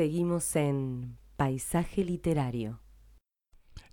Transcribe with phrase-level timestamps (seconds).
[0.00, 2.80] Seguimos en Paisaje Literario.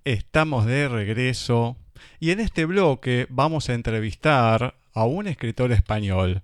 [0.06, 1.76] Estamos de regreso
[2.22, 6.44] y en este bloque vamos a entrevistar a un escritor español,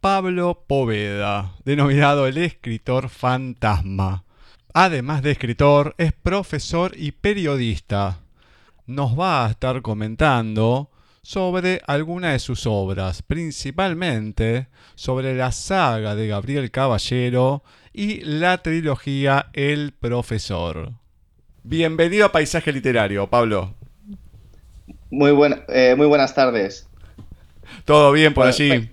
[0.00, 4.24] Pablo Poveda, denominado el escritor fantasma.
[4.72, 8.22] Además de escritor, es profesor y periodista.
[8.86, 10.90] Nos va a estar comentando
[11.22, 17.62] sobre alguna de sus obras, principalmente sobre la saga de Gabriel Caballero
[17.92, 20.92] y la trilogía El Profesor.
[21.62, 23.74] Bienvenido a Paisaje Literario, Pablo.
[25.10, 25.30] Muy,
[25.68, 26.88] eh, muy buenas tardes.
[27.84, 28.90] ¿Todo bien por allí?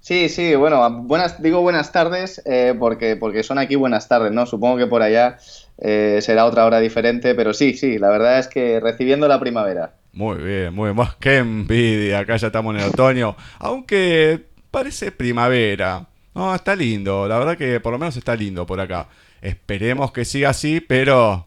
[0.00, 4.46] Sí, sí, bueno, buenas, digo buenas tardes eh, porque, porque son aquí buenas tardes, ¿no?
[4.46, 5.38] Supongo que por allá
[5.78, 9.94] eh, será otra hora diferente, pero sí, sí, la verdad es que recibiendo la primavera.
[10.12, 11.06] Muy bien, muy bien.
[11.20, 13.36] Qué envidia, acá ya estamos en el otoño.
[13.60, 16.08] Aunque parece primavera.
[16.34, 17.28] No, está lindo.
[17.28, 19.08] La verdad que por lo menos está lindo por acá.
[19.40, 21.46] Esperemos que siga así, pero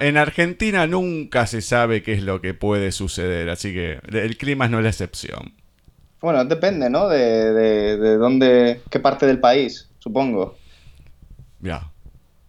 [0.00, 3.48] en Argentina nunca se sabe qué es lo que puede suceder.
[3.48, 5.54] Así que el clima no es la excepción.
[6.20, 7.08] Bueno, depende, ¿no?
[7.08, 10.58] De, de, dónde, qué parte del país, supongo.
[11.60, 11.90] Ya,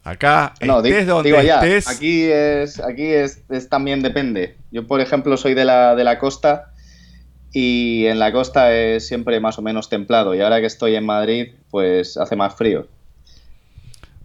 [0.04, 1.88] Acá, no, donde estés...
[1.88, 4.58] Aquí, es, aquí es, también depende.
[4.72, 6.71] Yo, por ejemplo, soy de la, de la costa
[7.54, 10.34] y en la costa es siempre más o menos templado.
[10.36, 12.88] Y ahora que estoy en Madrid, pues hace más frío.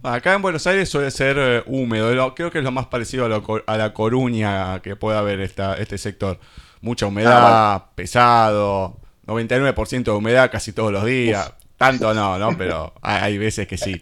[0.03, 2.33] Acá en Buenos Aires suele ser eh, húmedo.
[2.35, 6.39] Creo que es lo más parecido a, la Coruña que puede haber esta, este sector.
[6.81, 11.53] Mucha humedad, ah, pesado, 99% de humedad casi todos los días.
[11.75, 12.57] Tanto no, ¿no?
[12.57, 14.01] Pero hay veces que sí.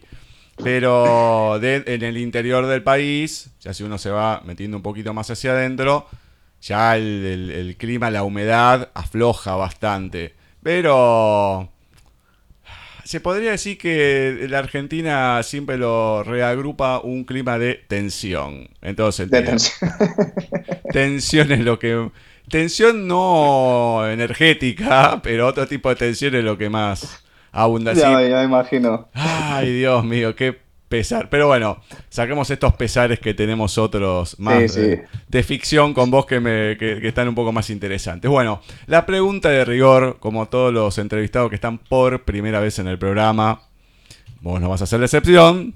[0.64, 5.30] Pero en el interior del país, ya si uno se va metiendo un poquito más
[5.30, 6.08] hacia adentro,
[6.66, 10.34] ya el, clima, la humedad afloja bastante.
[10.64, 11.70] Pero
[13.04, 18.70] se podría decir que la Argentina siempre lo reagrupa un clima de tensión.
[18.82, 19.92] Entonces, tensión.
[20.92, 22.10] tensión es lo que...
[22.50, 27.26] Tensión no energética, pero otro tipo de tensión es lo que más
[27.94, 29.08] ya, ya me imagino.
[29.14, 31.30] Ay, Dios mío, qué pesar.
[31.30, 36.78] Pero bueno, saquemos estos pesares que tenemos otros más De, ficción con vos que, me,
[36.78, 38.30] que, están un poco más interesantes.
[38.30, 42.88] Bueno, la pregunta de rigor, como todos los entrevistados que están por primera vez en
[42.88, 43.62] el programa,
[44.42, 45.74] vos no vas a hacer la excepción.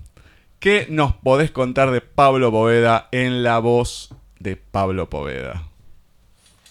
[0.59, 5.63] ¿Qué nos podés contar de Pablo Poveda en la voz de Pablo Poveda?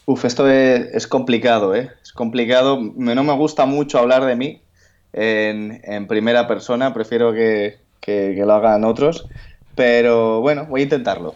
[0.05, 1.91] Uf, esto es, es complicado, ¿eh?
[2.03, 2.81] Es complicado.
[2.97, 4.63] No me gusta mucho hablar de mí,
[5.13, 7.79] en, primera persona, prefiero que,
[8.37, 9.27] lo hagan otros,
[9.75, 11.35] pero bueno, voy a intentarlo.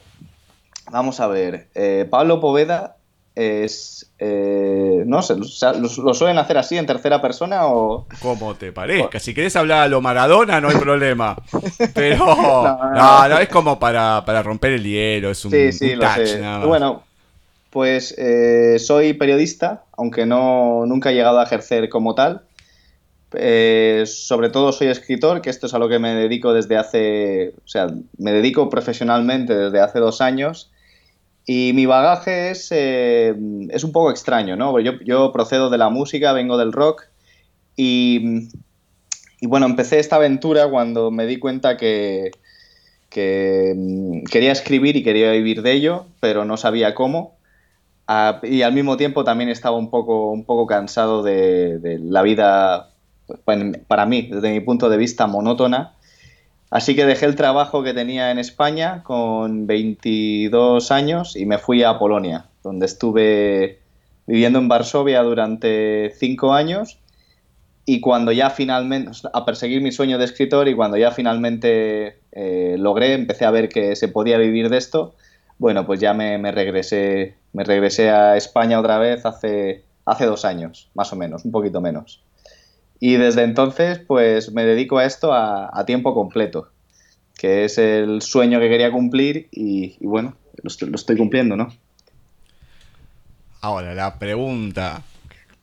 [0.91, 2.97] Vamos a ver, eh, Pablo Poveda
[3.35, 4.11] es...
[4.19, 8.07] Eh, no sé, ¿lo, suelen hacer así en tercera persona o...?
[8.21, 11.37] Como te parezca, si querés hablar a lo Maradona no hay problema,
[11.95, 12.25] pero
[12.95, 15.95] no, es como para, romper el hielo, es un, sí, sí,
[16.65, 17.03] Bueno,
[17.71, 22.43] pues eh, soy periodista, aunque no, nunca he llegado a ejercer como tal,
[23.35, 27.55] eh, sobre todo soy escritor, que esto es a lo que me dedico desde hace,
[27.65, 27.89] o sea,
[28.19, 30.71] me dedico profesionalmente desde hace dos años.
[31.45, 33.35] Y mi bagaje es, eh,
[33.71, 34.79] es un poco extraño, ¿no?
[34.79, 37.09] Yo, yo, procedo de la música, vengo del rock
[37.77, 38.49] y,
[39.41, 42.31] y, bueno, empecé esta aventura cuando me di cuenta que,
[43.11, 47.37] que mm, quería escribir y quería vivir de ello, pero no sabía cómo.
[48.07, 52.23] Ah, y al mismo tiempo también estaba un poco, un poco cansado de, de la
[52.23, 52.92] vida
[53.45, 55.95] para mí, desde mi punto de vista, monótona.
[56.71, 61.83] Así que dejé el trabajo que tenía en España con 22 años y me fui
[61.83, 63.81] a Polonia, donde estuve
[64.27, 66.99] viviendo en Varsovia durante cinco años
[67.85, 72.77] y cuando ya finalmente, a perseguir mi sueño de escritor y cuando ya finalmente eh,
[72.79, 75.15] logré, empecé a ver que se podía vivir de esto,
[75.59, 80.91] bueno, pues ya me, regresé, me regresé a España otra vez hace, hace dos años,
[80.95, 82.23] más o menos, un poquito menos.
[83.05, 86.71] Y desde entonces, pues me dedico a esto a, tiempo completo,
[87.37, 91.75] que es el sueño que quería cumplir y, bueno, lo estoy, cumpliendo, ¿no?
[93.61, 95.03] Ahora, la pregunta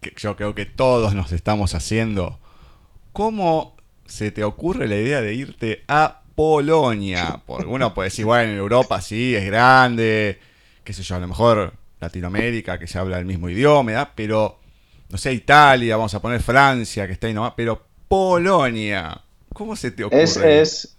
[0.01, 2.39] que yo creo que todos nos estamos haciendo,
[3.13, 3.73] ¿cómo
[4.05, 7.41] se te ocurre la idea de irte a Polonia?
[7.45, 10.39] Porque uno puede decir, bueno, en Europa sí, es grande,
[10.83, 11.71] qué sé yo, a lo mejor
[12.01, 14.58] Latinoamérica, que se habla el mismo idioma, pero
[15.09, 19.21] no sé, Italia, vamos a poner Francia, que está ahí nomás, pero Polonia,
[19.53, 20.21] ¿cómo se te ocurre?
[20.61, 20.95] Es,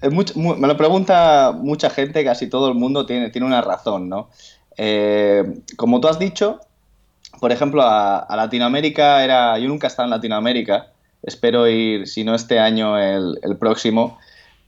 [0.00, 4.30] me lo pregunta mucha gente, casi todo el mundo tiene, tiene una razón, ¿no?
[4.76, 5.42] Eh,
[5.76, 6.60] como tú has dicho,
[7.40, 9.58] por ejemplo, a, Latinoamérica era.
[9.58, 10.92] Yo nunca he estado en Latinoamérica.
[11.22, 14.18] Espero ir, si no este año, el, próximo.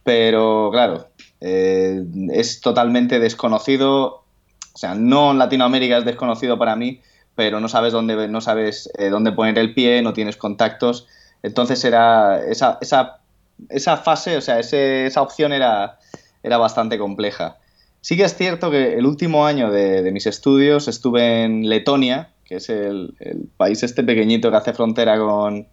[0.05, 1.09] pero claro,
[1.41, 4.25] eh, es totalmente desconocido.
[4.73, 7.01] O sea, no Latinoamérica es desconocido para mí,
[7.41, 11.07] pero no sabes dónde, no sabes, eh, dónde poner el pie, no tienes contactos.
[11.43, 13.21] Entonces era esa, esa,
[13.71, 15.99] esa fase, o sea, esa opción era,
[16.43, 17.57] era bastante compleja.
[18.03, 22.57] Sí que es cierto que el último año de, mis estudios estuve en Letonia, que
[22.57, 23.15] es el,
[23.57, 25.67] país este pequeñito que hace frontera con,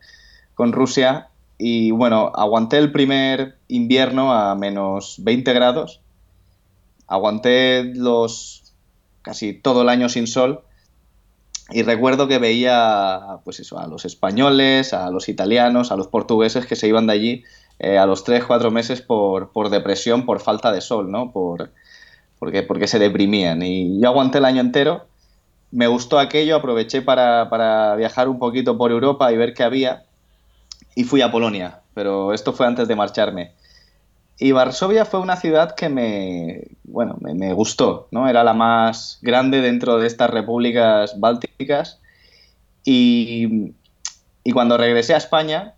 [0.56, 1.28] con Rusia,
[1.58, 6.00] y bueno, aguanté el primer invierno a menos 20 grados.
[7.08, 8.74] Aguanté los
[9.22, 10.64] casi todo el año sin sol.
[11.70, 16.66] Y recuerdo que veía pues eso, a los españoles, a los italianos, a los portugueses
[16.66, 17.44] que se iban de allí
[17.80, 21.32] eh, a los 3-4 meses por, por, depresión, por falta de sol, ¿no?
[21.32, 21.72] Por,
[22.40, 23.62] porque, porque se deprimían.
[23.62, 25.06] Y yo aguanté el año entero.
[25.72, 30.06] Me gustó aquello, aproveché para, para viajar un poquito por Europa y ver qué había
[30.98, 33.52] y fui a Polonia, pero esto fue antes de marcharme.
[34.40, 38.30] Y Varsovia fue una ciudad que me, bueno, me, gustó, ¿no?
[38.30, 42.00] Era la más grande dentro de estas repúblicas bálticas.
[42.84, 43.74] Y,
[44.44, 45.74] y cuando regresé a España,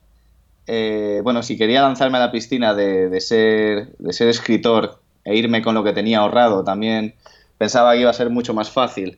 [0.71, 5.63] eh, bueno, si quería lanzarme a la piscina de, ser, de ser escritor e irme
[5.63, 7.15] con lo que tenía ahorrado, también
[7.57, 9.17] pensaba que iba a ser mucho más fácil.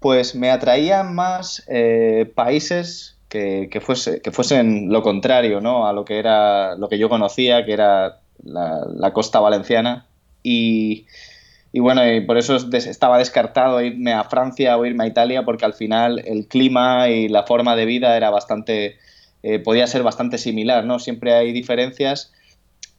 [0.00, 5.86] Pues me atraían más eh, países que, fuese, que fuesen lo contrario ¿no?
[5.86, 10.06] a lo que era lo que yo conocía, que era la, costa valenciana.
[10.42, 11.06] Y,
[11.74, 15.74] bueno, y por eso estaba descartado irme a Francia o irme a Italia, porque al
[15.74, 18.98] final el clima y la forma de vida era bastante,
[19.42, 20.98] eh, podía ser bastante similar, ¿no?
[20.98, 22.32] Siempre hay diferencias,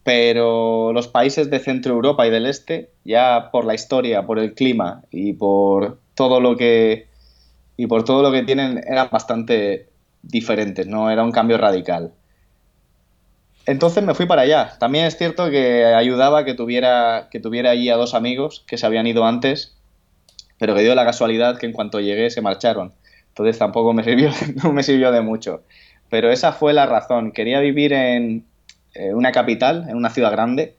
[0.04, 4.54] pero los países de Centro Europa y del Este, ya por la historia, por el
[4.54, 7.12] clima y por todo lo que
[7.78, 9.90] y por todo lo que tienen, eran bastante
[10.22, 12.14] diferentes, no era un cambio radical.
[13.66, 14.78] Entonces me fui para allá.
[14.80, 18.86] También es cierto que ayudaba que tuviera, que tuviera allí a dos amigos que se
[18.86, 19.76] habían ido antes,
[20.58, 22.94] pero que dio la casualidad que en cuanto llegué se marcharon.
[23.30, 24.04] Entonces tampoco me
[24.84, 25.64] sirvió, de mucho.
[26.10, 27.32] Pero esa fue la razón.
[27.32, 28.46] Quería vivir en
[28.94, 30.76] eh, una capital, en una ciudad grande,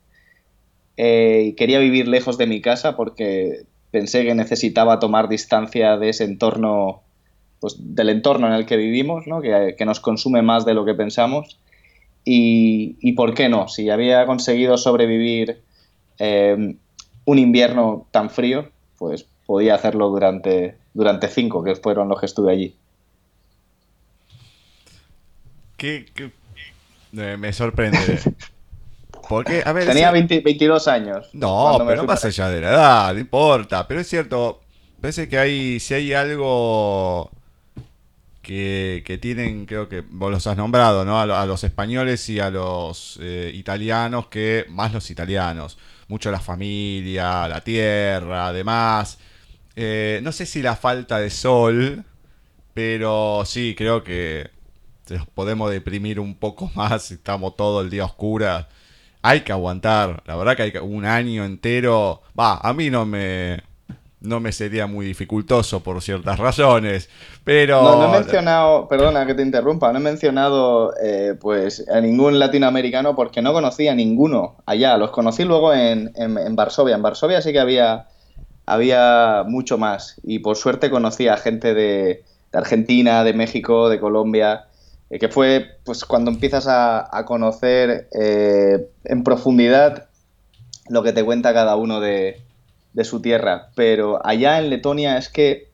[0.96, 6.24] eh, quería vivir lejos de mi casa porque pensé que necesitaba tomar distancia de ese
[6.24, 7.02] entorno
[7.60, 11.58] pues, del entorno en el que vivimos, que, nos consume más de lo que pensamos.
[12.24, 15.60] Y, por qué no, si había conseguido sobrevivir
[16.18, 16.76] eh,
[17.24, 22.52] un invierno tan frío, pues podía hacerlo durante, durante cinco, que fueron los que estuve
[22.52, 22.76] allí.
[25.76, 26.06] ¿Qué,
[27.12, 28.20] me sorprende.
[29.28, 31.28] Porque, a ver, Tenía 22 años.
[31.32, 33.86] No, pero pasa allá de la edad, no importa.
[33.86, 34.60] Pero es cierto,
[35.00, 37.30] parece que hay, si hay algo
[38.42, 41.20] que, tienen, creo que vos los has nombrado, ¿no?
[41.20, 45.78] A, los españoles y a los eh, italianos, que más los italianos,
[46.08, 49.18] mucho la familia, la tierra, además.
[49.76, 52.04] Eh, no sé si la falta de sol,
[52.74, 54.50] pero sí, creo que
[55.34, 58.66] podemos deprimir un poco más si estamos todo el día oscuras.
[59.22, 62.22] Hay que aguantar, la verdad que hay que, un año entero.
[62.38, 63.62] Va, a mí no me,
[64.22, 67.08] no me sería muy dificultoso por ciertas razones,
[67.44, 67.82] pero...
[67.82, 72.38] No, no he mencionado, perdona que te interrumpa, no he mencionado eh, pues a ningún
[72.38, 77.42] latinoamericano porque no conocía a ninguno allá, los conocí luego en, en, Varsovia, en Varsovia
[77.42, 78.06] sí que había,
[78.66, 84.66] había mucho más y por suerte conocí a gente de, Argentina, de México, de Colombia,
[85.10, 90.08] eh, que fue pues cuando empiezas a, conocer eh, en profundidad
[90.88, 92.42] lo que te cuenta cada uno de
[92.92, 93.70] de su tierra.
[93.74, 95.68] Pero allá en Letonia es que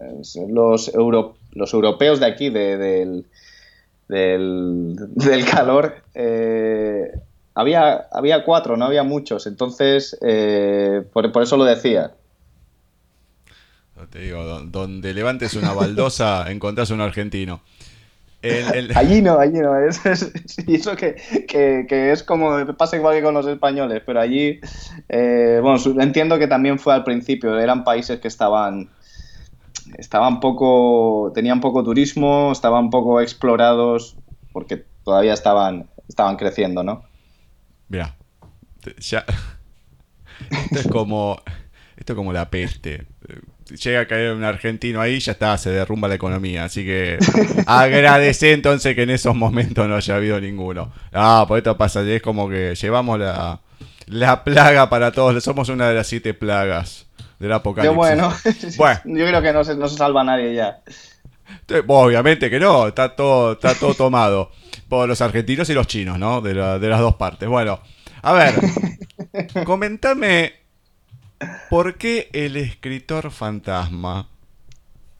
[0.00, 3.26] eh, los, los europeos de aquí, del,
[4.08, 7.12] del, calor, eh,
[7.54, 9.46] había, había cuatro, no había muchos.
[9.46, 12.12] Entonces, eh, por, por, eso lo decía.
[14.10, 17.62] Te digo, donde levantes una baldosa, encontrás un argentino.
[18.94, 19.76] allí no, allí no.
[19.86, 20.32] Es,
[20.66, 21.16] y eso que,
[21.88, 24.60] es como, pasa igual que con los españoles, pero allí,
[25.08, 28.90] eh, bueno, entiendo que también fue al principio, eran países que estaban,
[29.98, 34.16] estaban poco, tenían poco turismo, estaban poco explorados,
[34.52, 37.04] porque todavía estaban, estaban creciendo, ¿no?
[37.88, 38.16] Mira,
[38.98, 39.24] ya,
[40.50, 41.40] esto es como,
[41.96, 43.11] esto es como la peste
[43.76, 46.64] llega a caer un argentino ahí, ya está, se derrumba la economía.
[46.64, 47.18] Así que
[47.66, 50.92] agradece entonces que en esos momentos no haya habido ninguno.
[51.12, 53.60] Ah, por esto pasa, es como que llevamos la,
[54.06, 55.42] la plaga para todos.
[55.42, 57.06] Somos una de las siete plagas
[57.38, 57.96] del apocalipsis.
[57.96, 58.32] bueno,
[58.76, 59.00] bueno.
[59.04, 60.80] yo creo que no se, no se salva nadie ya.
[61.86, 64.50] Obviamente que no, está todo, está todo tomado
[64.88, 66.40] por los argentinos y los chinos, ¿no?
[66.40, 67.48] De, de las dos partes.
[67.48, 67.80] Bueno,
[68.22, 68.54] A ver,
[69.64, 70.52] comentame,
[71.70, 74.28] ¿por qué el escritor fantasma?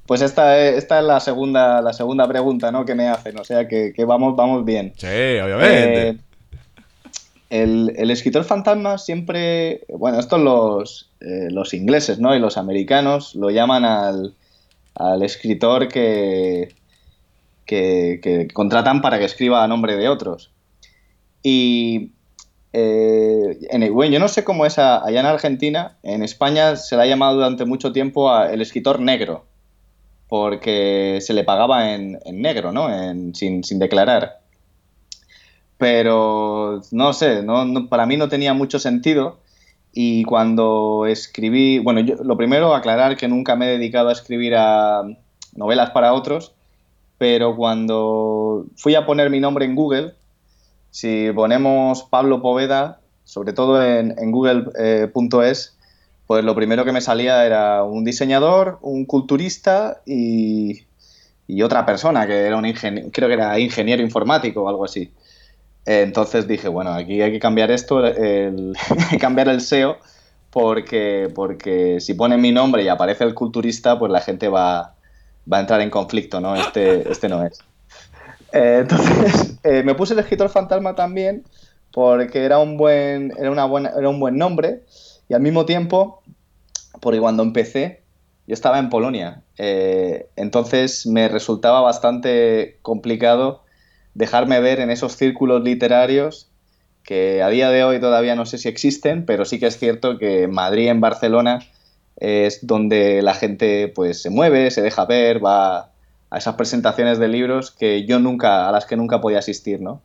[0.06, 2.84] Pues esta es, esta es la segunda, la segunda pregunta, ¿no?
[2.84, 4.92] Que me hacen, o sea que, vamos, vamos bien.
[4.96, 6.08] Sí, obviamente.
[6.08, 6.18] Eh,
[7.50, 12.34] el, escritor fantasma siempre, bueno, estos los, eh, los ingleses, ¿no?
[12.34, 14.34] Y los americanos lo llaman al,
[14.94, 16.74] al escritor que,
[17.66, 20.50] que, contratan para que escriba a nombre de otros.
[21.42, 22.12] Y
[22.72, 27.02] eh, en bueno, yo no sé cómo es allá en Argentina, en España se le
[27.02, 29.44] ha llamado durante mucho tiempo el escritor negro,
[30.28, 32.88] porque se le pagaba en, negro, ¿no?
[33.34, 34.40] sin, declarar.
[35.76, 39.40] Pero no sé, no, para mí no tenía mucho sentido.
[39.94, 44.54] Y cuando escribí, bueno, yo, lo primero aclarar que nunca me he dedicado a escribir
[44.56, 45.02] a
[45.54, 46.54] novelas para otros,
[47.18, 50.14] pero cuando fui a poner mi nombre en Google,
[50.92, 55.78] si ponemos Pablo Poveda, sobre todo en, google.es,
[56.26, 60.82] pues lo primero que me salía era un diseñador, un culturista y,
[61.64, 65.12] otra persona que era un ingeniero, creo que era ingeniero informático o algo así.
[65.86, 68.74] Entonces dije, bueno, aquí hay que cambiar esto, el,
[69.20, 69.96] cambiar el SEO,
[70.50, 74.94] porque, porque si pone mi nombre y aparece el culturista, pues la gente va,
[75.50, 76.54] va a entrar en conflicto, ¿no?
[76.54, 77.60] Este, este no es.
[78.52, 81.44] Eh, entonces, eh, me puse el escritor fantasma también
[81.92, 84.82] porque era un buen, era una buena, era un buen nombre.
[85.28, 86.22] Y al mismo tiempo,
[87.00, 88.02] porque cuando empecé,
[88.46, 93.62] yo estaba en Polonia, eh, entonces me resultaba bastante complicado
[94.14, 96.48] dejarme ver en esos círculos literarios
[97.02, 100.18] que a día de hoy todavía no sé si existen, pero sí que es cierto
[100.18, 101.60] que en Madrid, en Barcelona,
[102.16, 105.91] es donde la gente pues se mueve, se deja ver, va
[106.32, 110.00] a esas presentaciones de libros que yo nunca, a las que nunca podía asistir, ¿no?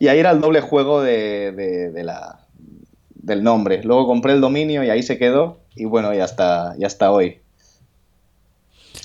[0.00, 2.40] Y ahí era el doble juego de, la,
[3.14, 3.80] del nombre.
[3.84, 5.60] Luego compré el dominio y ahí se quedó.
[5.76, 7.38] Y bueno, y hasta, y hasta hoy.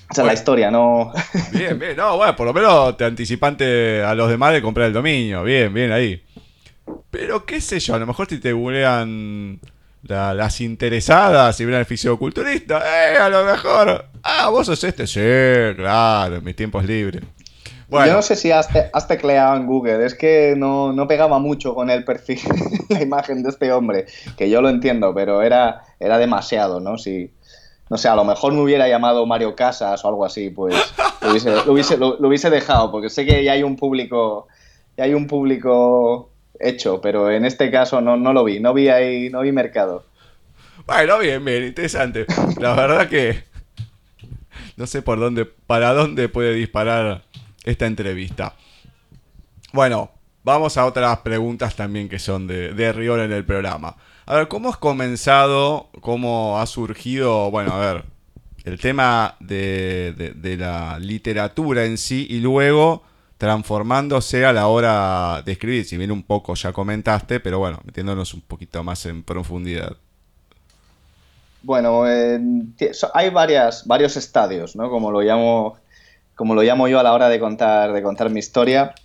[0.09, 1.13] Esa es la historia, ¿no?
[1.51, 1.95] Bien, bien.
[1.95, 5.43] No, bueno, por lo menos te anticipante a los demás de comprar el dominio.
[5.43, 6.23] Bien, bien ahí.
[7.11, 9.59] Pero qué sé yo, a lo mejor si te googlean
[10.01, 12.81] las interesadas, si ven el fisioculturista,
[13.13, 14.08] eh, a lo mejor.
[14.23, 15.07] Ah, vos sos este.
[15.07, 15.19] Sí,
[15.75, 17.23] claro, en mis tiempos libres.
[17.91, 18.67] Yo no sé si has,
[19.07, 22.39] tecleado en Google, es que no, pegaba mucho con el perfil,
[22.89, 24.05] la imagen de este hombre,
[24.38, 26.99] que yo lo entiendo, pero era, era demasiado, ¿no?
[26.99, 27.31] Si,
[27.89, 30.75] no sé, a lo mejor me hubiera llamado Mario Casas o algo así, pues
[31.21, 31.31] lo
[31.71, 34.47] hubiese, lo hubiese, dejado, porque sé que ya hay un público,
[34.95, 38.89] ya hay un público hecho, pero en este caso no, no lo vi, no vi
[38.89, 40.03] ahí, no vi mercado.
[40.85, 42.25] Bueno, bien, bien, interesante.
[42.59, 43.49] La verdad que
[44.79, 47.25] no sé por dónde, para dónde puede disparar
[47.65, 48.55] esta entrevista.
[49.74, 50.09] Bueno,
[50.43, 53.98] vamos a otras preguntas también que son de, de rigor en el programa.
[54.25, 55.89] A ver, ¿cómo has comenzado?
[56.00, 57.51] ¿Cómo ha surgido?
[57.51, 58.05] Bueno, a ver,
[58.63, 63.03] el tema de, de la literatura en sí y luego
[63.38, 65.83] transformándose a la hora de escribir.
[65.83, 69.98] Si bien un poco ya comentaste, pero bueno, metiéndonos un poquito más en profundidad.
[71.61, 74.89] Bueno, hay varias, varios estadios, ¿no?
[74.89, 75.77] Como lo llamo,
[76.35, 78.95] como lo llamo yo a la hora de contar, de contar mi historia.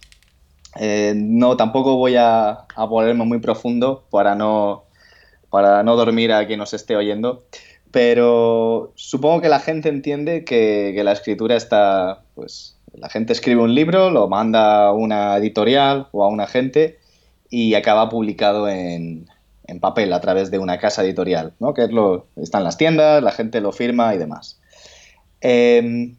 [0.76, 4.84] Eh, no, tampoco voy a, a, ponerme muy profundo para no,
[5.50, 7.44] para no dormir a quien nos esté oyendo.
[7.90, 13.62] Pero supongo que la gente entiende que, que la escritura está, pues, la gente escribe
[13.62, 16.98] un libro, lo manda a una editorial o a un agente
[17.50, 19.26] y acaba publicado en,
[19.80, 21.74] papel a través de una casa editorial, ¿no?
[21.74, 24.60] que es lo, están las tiendas, la gente lo firma y demás.
[25.40, 26.16] Em,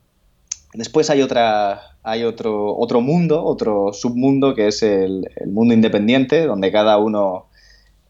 [0.74, 6.72] después hay, otra, hay otro, otro mundo, otro submundo que es el, mundo independiente, donde
[6.72, 7.48] cada uno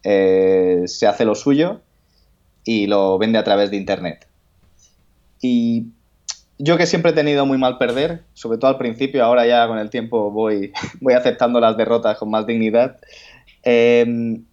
[0.03, 1.81] eh, se hace lo suyo
[2.63, 4.27] y lo vende a través de Internet.
[5.41, 5.87] Y
[6.57, 9.77] yo que siempre he tenido muy mal perder, sobre todo al principio, ahora ya con
[9.77, 12.97] el tiempo voy, voy aceptando las derrotas con más dignidad.
[13.63, 14.45] Em,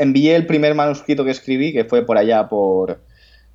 [0.00, 3.00] envié el primer manuscrito que escribí, que fue por allá por,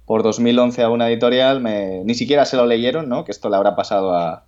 [0.05, 1.63] por 2011 a una editorial,
[2.05, 3.25] ni siquiera se lo leyeron, ¿no?
[3.25, 4.45] que esto le habrá pasado a,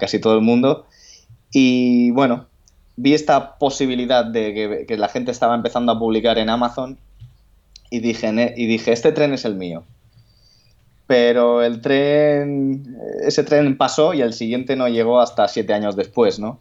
[0.00, 0.86] casi todo el mundo.
[1.52, 2.46] Y bueno,
[2.96, 6.98] vi esta posibilidad de que, que, la gente estaba empezando a publicar en Amazon
[7.90, 9.84] y dije, y dije, este tren es el mío
[11.06, 16.38] pero el tren, ese tren pasó y el siguiente no llegó hasta siete años después,
[16.38, 16.60] ¿no?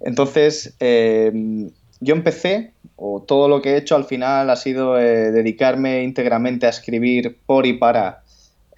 [0.00, 1.70] Entonces, eh,
[2.00, 6.66] yo empecé, o todo lo que he hecho al final ha sido eh, dedicarme íntegramente
[6.66, 8.24] a escribir por y para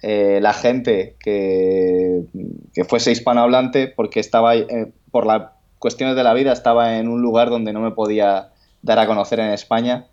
[0.03, 2.23] eh, la gente que,
[2.73, 4.53] que, fuese hispanohablante, porque estaba,
[5.09, 8.51] por las cuestiones de la vida, estaba en un lugar donde no me podía
[8.83, 10.05] dar a conocer en España.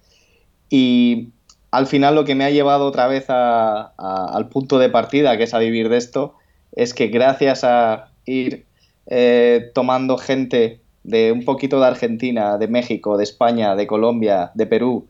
[0.71, 1.29] Y
[1.71, 5.55] al final lo que me ha llevado otra vez al punto de partida, que es
[5.55, 6.35] a vivir de esto,
[6.73, 8.67] es que gracias a ir
[9.07, 14.67] eh, tomando gente de un poquito de Argentina, de México, de España, de Colombia, de
[14.67, 15.07] Perú,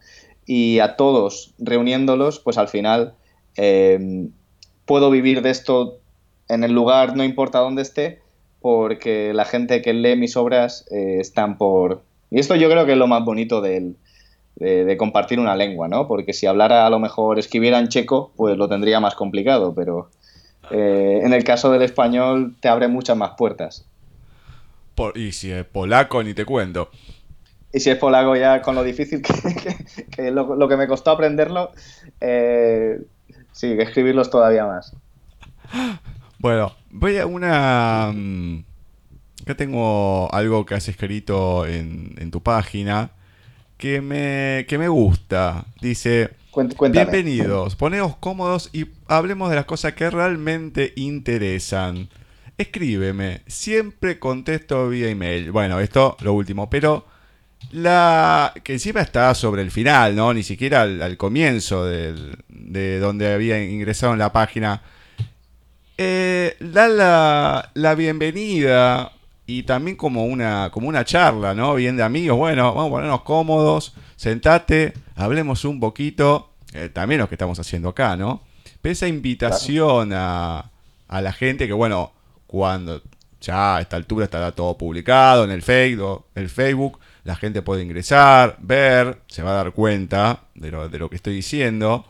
[0.47, 3.15] y a todos reuniéndolos, pues al final
[3.57, 4.29] eh,
[4.87, 5.99] puedo vivir de esto
[6.49, 8.21] en el lugar, no importa dónde esté,
[8.61, 12.03] porque la gente que lee mis obras eh, están por...
[12.31, 13.95] Y esto yo creo que es lo más bonito de,
[14.97, 16.07] compartir una lengua, ¿no?
[16.07, 20.11] Porque si hablara a lo mejor, escribiera en checo, pues lo tendría más complicado, pero
[20.71, 23.85] eh, en el caso del español te abre muchas más puertas.
[25.15, 26.91] Y si es polaco, ni te cuento.
[27.73, 29.35] Y si es polaco ya con lo difícil que,
[30.11, 31.73] que, lo, que me costó aprenderlo,
[32.21, 33.01] eh,
[33.53, 34.95] sí, que escribirlos todavía más.
[36.39, 38.13] Bueno, voy a una...
[38.15, 38.65] Mm,
[39.43, 43.11] acá tengo algo que has escrito en, tu página
[43.77, 45.67] que me, que me gusta.
[45.81, 46.31] Dice...
[46.91, 52.09] Bienvenidos, poneos cómodos y hablemos de las cosas que realmente interesan.
[52.59, 55.53] Escríbeme, siempre contesto vía email.
[55.53, 57.07] Bueno, esto lo último, pero
[57.71, 60.35] la que encima está sobre el final, ¿no?
[60.35, 64.83] Ni siquiera al, comienzo de donde había ingresado en la página.
[66.01, 66.87] Eh, da
[67.75, 69.11] la, bienvenida
[69.47, 71.75] y también como una, como una charla, ¿no?
[71.75, 72.39] Bien de amigos.
[72.39, 76.53] Bueno, vamos a ponernos cómodos, sentate, hablemos un poquito.
[76.73, 78.43] Eh, también lo que estamos haciendo acá, ¿no?
[78.81, 80.71] Pero esa invitación a,
[81.09, 82.13] a la gente que, bueno,
[82.49, 83.01] cuando
[83.41, 89.19] ya a esta altura estará todo publicado en el Facebook, la gente puede ingresar, ver,
[89.29, 92.05] se va a dar cuenta de lo, de lo que estoy diciendo.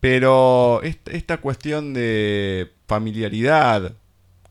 [0.00, 3.92] Pero esta, cuestión de familiaridad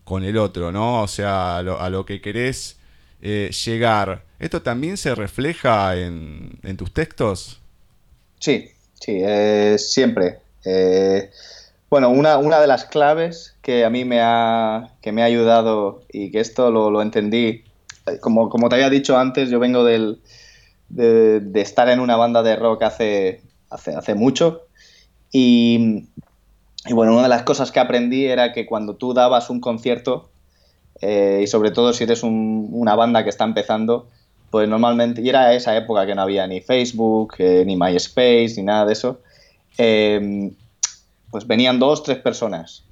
[0.04, 1.02] con el otro, ¿no?
[1.02, 2.78] O sea, a lo, que querés
[3.22, 7.62] eh, llegar, ¿esto también se refleja en, tus textos?
[8.40, 10.40] Sí, sí, eh, siempre.
[10.66, 11.32] Eh,
[11.90, 16.04] bueno, una, una, de las claves que a mí me ha, que me ha ayudado
[16.12, 17.64] y que esto lo, lo entendí
[18.22, 20.20] como, como te había dicho antes, yo vengo del,
[20.90, 24.64] de, estar en una banda de rock hace, hace, hace mucho.
[25.32, 26.08] Y,
[26.86, 30.30] y, bueno, una de las cosas que aprendí era que cuando tú dabas un concierto,
[31.02, 34.08] eh, y sobre todo si eres una banda que está empezando,
[34.52, 38.64] pues normalmente, y era esa época que no había ni Facebook, eh, ni MySpace, ni
[38.64, 39.20] nada de eso,
[39.78, 40.52] eh,
[41.32, 42.86] pues venían dos, tres personas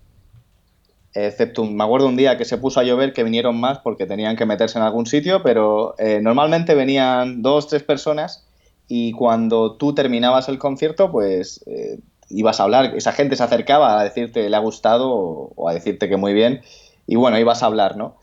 [1.13, 4.35] excepto me acuerdo un día que se puso a llover que vinieron más porque tenían
[4.35, 8.45] que meterse en algún sitio, pero eh, normalmente venían dos, tres personas
[8.87, 13.99] y cuando tú terminabas el concierto, pues eh, ibas a hablar, esa gente se acercaba
[13.99, 16.61] a decirte le ha gustado o, a decirte que muy bien
[17.05, 18.17] y bueno, ibas a hablar, ¿no?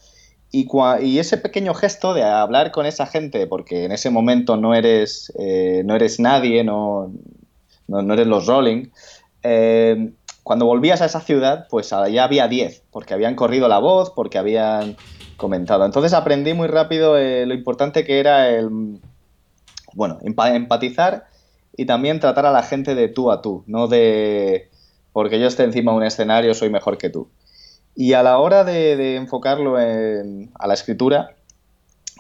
[0.53, 0.67] Y,
[1.21, 5.83] ese pequeño gesto de hablar con esa gente, porque en ese momento no eres, eh,
[5.85, 7.13] no eres nadie, no,
[7.87, 8.89] no, no, eres los Rolling,
[10.43, 14.39] cuando volvías a esa ciudad, pues ya había 10, porque habían corrido la voz, porque
[14.39, 14.97] habían
[15.37, 15.85] comentado.
[15.85, 19.01] Entonces aprendí muy rápido eh, lo importante que era el,
[19.95, 21.27] bueno, empatizar
[21.77, 24.69] y también tratar a la gente de tú a tú, no de
[25.13, 27.29] porque yo esté encima de un escenario soy mejor que tú.
[27.97, 31.35] Y a la hora de, enfocarlo a la escritura,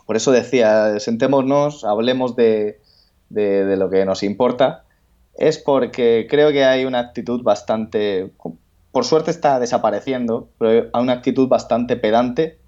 [0.07, 2.81] por eso decía, sentémonos, hablemos de,
[3.29, 4.85] de lo que nos importa
[5.41, 8.31] es porque creo que hay una actitud bastante,
[8.93, 12.59] por suerte está desapareciendo, pero hay una actitud bastante pedante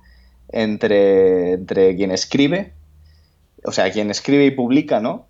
[0.49, 2.73] entre, entre quien escribe,
[3.65, 5.27] o sea, quien escribe y publica, ¿no?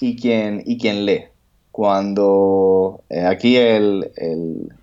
[0.00, 1.24] Y quien, y quien lee.
[1.72, 4.12] Cuando eh, aquí el,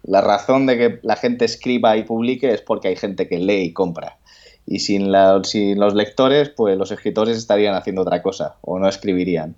[0.04, 3.64] la razón de que la gente escriba y publique es porque hay gente que lee
[3.64, 4.18] y compra.
[4.66, 5.12] Y sin,
[5.44, 9.56] sin los lectores, pues los escritores estarían haciendo otra cosa o no escribirían.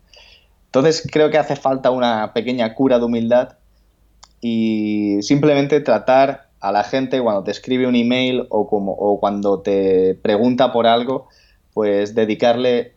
[0.75, 3.53] Entonces creo que hace falta una pequeña cura de humildad
[4.41, 9.61] y simplemente tratar a la gente cuando te escribe un email o, como, o cuando
[9.61, 11.29] te pregunta por algo,
[11.73, 12.93] pues dedicarle,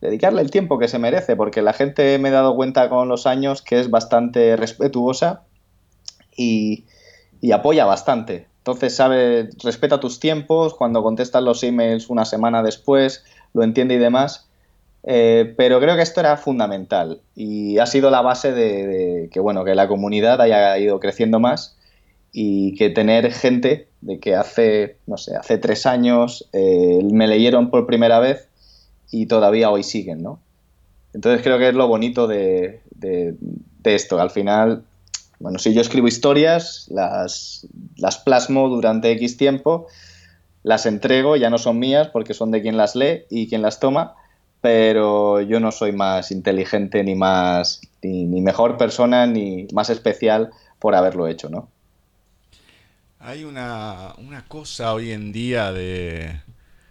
[0.00, 3.26] dedicarle el tiempo que se merece, porque la gente me he dado cuenta con los
[3.26, 5.42] años que es bastante respetuosa
[6.36, 6.84] y,
[7.40, 8.46] y apoya bastante.
[8.58, 13.98] Entonces, sabe, respeta tus tiempos, cuando contestas los emails una semana después, lo entiende y
[13.98, 14.51] demás.
[15.04, 19.64] Eh, pero creo que esto era fundamental y ha sido la base de, que, bueno,
[19.64, 21.76] que la comunidad haya ido creciendo más
[22.30, 27.70] y que tener gente de que hace, no sé, hace tres años eh, me leyeron
[27.70, 28.48] por primera vez
[29.10, 30.40] y todavía hoy siguen, ¿no?
[31.14, 33.36] Entonces creo que es lo bonito de, de,
[33.84, 34.18] esto.
[34.18, 34.84] Al final,
[35.40, 39.88] bueno, si yo escribo historias, las, las plasmo durante X tiempo,
[40.62, 43.78] las entrego, ya no son mías porque son de quien las lee y quien las
[43.78, 44.14] toma,
[44.62, 50.94] pero yo no soy más inteligente ni más ni, mejor persona ni más especial por
[50.94, 51.68] haberlo hecho, ¿no?
[53.18, 56.40] Hay una, una cosa hoy en día de...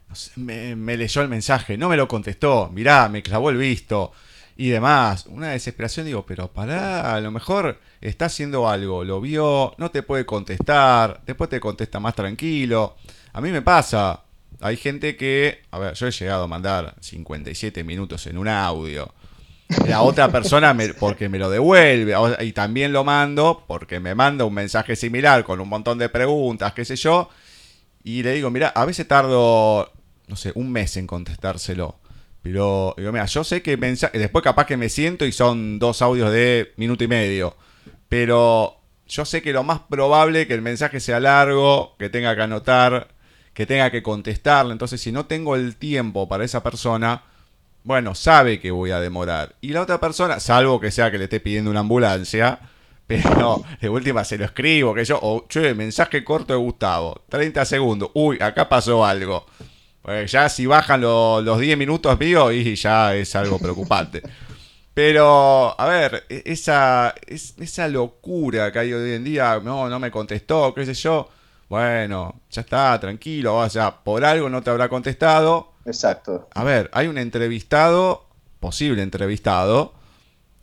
[0.10, 3.58] no sé, me, me leyó el mensaje, no me lo contestó, mirá, me clavó el
[3.58, 4.12] visto
[4.58, 5.26] y demás.
[5.28, 10.04] Una desesperación, digo, pero pará, a lo mejor está haciendo algo, lo vio, no te
[10.04, 12.98] puede contestar, después te contesta más tranquilo.
[13.34, 14.22] A mí me pasa,
[14.62, 19.14] hay gente que, a ver, yo he llegado a mandar 57 minutos en un audio.
[19.88, 24.54] La otra persona porque me lo devuelve y también lo mando porque me manda un
[24.54, 27.30] mensaje similar con un montón de preguntas, qué sé yo,
[28.04, 29.90] y le digo, mira, a veces tardo,
[30.28, 32.00] no sé, un mes en contestárselo.
[32.42, 36.02] Pero, digo, mira, yo sé que mensa- después capaz que me siento y son dos
[36.02, 37.56] audios de minuto y medio.
[38.10, 42.42] Pero yo sé que lo más probable que el mensaje sea largo, que tenga que
[42.42, 43.10] anotar,
[43.54, 44.72] que tenga que contestarle.
[44.72, 47.24] Entonces, si no tengo el tiempo para esa persona,
[47.84, 49.56] bueno, sabe que voy a demorar.
[49.62, 52.60] Y la otra persona, salvo que sea que le esté pidiendo una ambulancia,
[53.08, 57.66] pero de última se lo escribo, que yo, o che, mensaje corto de Gustavo, 30
[57.66, 59.46] segundos, uy, acá pasó algo.
[60.02, 64.22] Pues ya si bajan lo- los 10 minutos míos y ya es algo preocupante.
[64.94, 70.00] Pero, a ver, e- esa, es- esa locura que hay hoy en día, no, no
[70.00, 71.30] me contestó, qué sé yo.
[71.72, 75.72] Bueno, ya está, tranquilo, o sea, por algo no te habrá contestado.
[75.86, 76.50] Exacto.
[76.54, 78.28] A ver, hay un entrevistado,
[78.60, 79.94] posible entrevistado,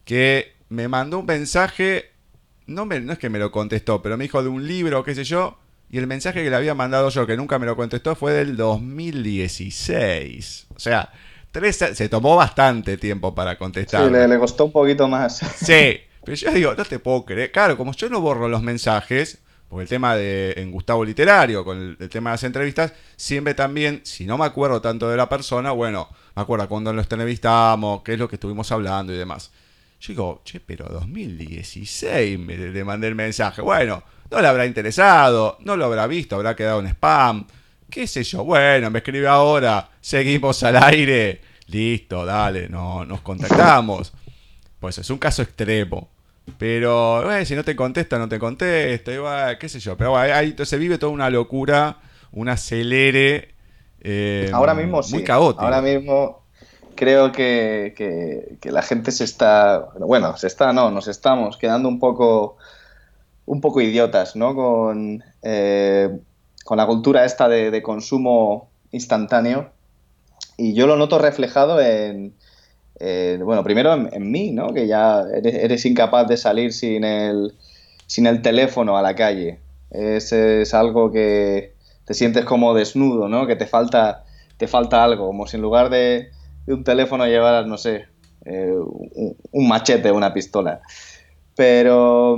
[0.05, 2.11] que me mandó un mensaje,
[2.67, 5.15] no, me- no es que me lo contestó, pero me dijo de un libro, qué
[5.15, 5.57] sé yo,
[5.91, 8.59] y el mensaje que le había mandado yo, que nunca me lo contestó, fue del
[8.59, 10.67] 2016.
[10.77, 11.11] O sea,
[11.53, 14.13] tres, se tomó bastante tiempo para Sí, contestar.
[14.13, 15.39] le, le costó un poquito más.
[15.57, 17.51] Sí, pero yo digo, no te puedo creer.
[17.51, 21.97] Claro, como yo no borro los mensajes, porque el tema de en Gustavo Literario, con
[22.01, 25.73] el, tema de las entrevistas, siempre también, si no me acuerdo tanto de la persona,
[25.73, 29.51] bueno, me acuerdo cuando lo entrevistamos, qué es lo que estuvimos hablando y demás.
[30.01, 33.61] Yo digo, che, pero 2016 me, le mandé el mensaje.
[33.61, 37.47] Bueno, no le habrá interesado, no lo habrá visto, habrá quedado en spam.
[37.91, 38.45] ¿Qué sé yo?
[38.45, 41.43] Bueno, me escribe ahora, seguimos al aire.
[41.67, 44.13] Listo, dale, no, nos contactamos.
[44.81, 46.09] Pues es un caso extremo.
[46.59, 49.13] Pero, bueno, si no te contesta, no te contesta.
[49.13, 49.97] Y, qué sé yo.
[49.97, 51.99] Pero bueno, ahí se vive toda una locura,
[52.33, 53.55] un acelere.
[54.01, 55.15] eh, Ahora mismo sí.
[55.15, 55.63] Muy caótico.
[55.63, 56.43] Ahora mismo
[56.95, 61.89] creo que, que- que la gente se está, bueno, se está, no, nos estamos quedando
[61.89, 62.57] un poco,
[63.47, 64.55] un poco idiotas, ¿no?
[64.55, 66.09] Con, eh,
[66.65, 69.71] con la cultura esta de, de consumo instantáneo.
[70.57, 72.35] Y yo lo noto reflejado en,
[73.01, 74.73] en, bueno, primero en, mí, ¿no?
[74.73, 77.55] Que ya eres, incapaz de salir sin el,
[78.07, 79.61] sin el teléfono a la calle.
[79.91, 80.33] Es,
[80.75, 83.47] algo que te sientes como desnudo, ¿no?
[83.47, 84.25] Que te falta,
[84.57, 86.31] te falta algo, como si en lugar de,
[86.67, 88.07] un teléfono llevaras, no sé,
[88.45, 88.75] eh,
[89.53, 90.81] un, machete o una pistola.
[91.55, 92.37] Pero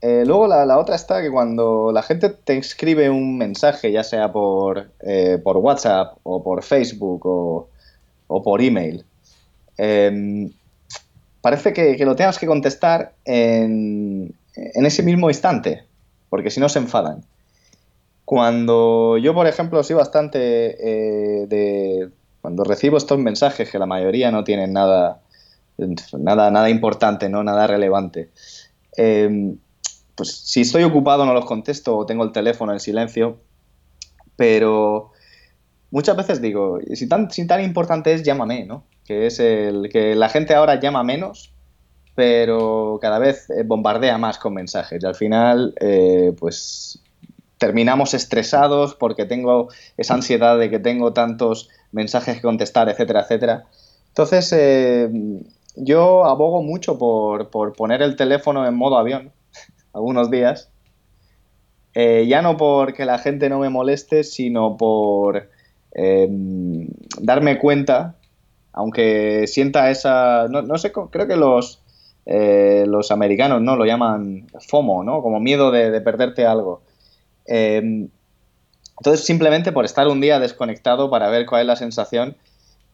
[0.00, 4.04] eh, luego la, la otra está que cuando la gente te escribe un mensaje, ya
[4.04, 7.68] sea por, eh, por WhatsApp o por Facebook o,
[8.28, 9.04] o por email,
[9.78, 10.50] eh,
[11.40, 15.84] parece que, lo tengas que contestar en, ese mismo instante,
[16.28, 17.24] porque si no se enfadan.
[18.24, 22.10] Cuando yo, por ejemplo, soy bastante eh, de...
[22.40, 25.20] Cuando recibo estos mensajes, que la mayoría no tienen nada,
[26.18, 27.44] nada, nada importante, ¿no?
[27.44, 28.30] nada relevante,
[28.96, 29.54] eh,
[30.16, 33.38] pues si estoy ocupado no los contesto o tengo el teléfono en silencio,
[34.34, 35.12] pero
[35.90, 38.84] muchas veces digo, si tan, si tan importante es, llámame, ¿no?
[39.06, 41.52] Que es el que la gente ahora llama menos,
[42.14, 47.02] pero cada vez eh, bombardea más con mensajes y al final, eh, pues
[47.58, 53.64] terminamos estresados porque tengo esa ansiedad de que tengo tantos mensajes que contestar, etcétera, etcétera.
[54.08, 55.10] Entonces, eh,
[55.76, 59.32] yo abogo mucho por, poner el teléfono en modo avión
[59.92, 60.70] algunos días.
[61.94, 65.48] Ya no porque la gente no me moleste, sino por
[65.98, 66.28] eh,
[67.22, 68.16] darme cuenta,
[68.76, 70.46] aunque sienta esa...
[70.48, 71.80] No, no sé, creo que los,
[72.26, 75.22] eh, los americanos no lo llaman FOMO, ¿no?
[75.22, 76.82] Como miedo de, de perderte algo.
[77.46, 78.06] Eh,
[78.98, 82.36] entonces, simplemente por estar un día desconectado para ver cuál es la sensación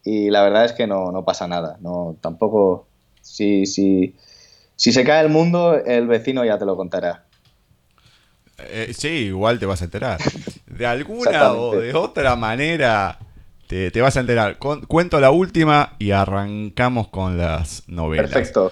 [0.05, 1.77] y la verdad es que no, no pasa nada.
[1.81, 2.87] No, tampoco,
[3.21, 4.15] si, si,
[4.77, 7.25] si se cae el mundo, el vecino ya te lo contará.
[8.59, 10.21] Eh, sí, igual te vas a enterar.
[10.67, 13.19] De alguna o de otra manera
[13.73, 14.59] te, te vas a enterar.
[14.59, 18.31] Con, cuento la última y arrancamos con las novelas.
[18.31, 18.71] Perfecto.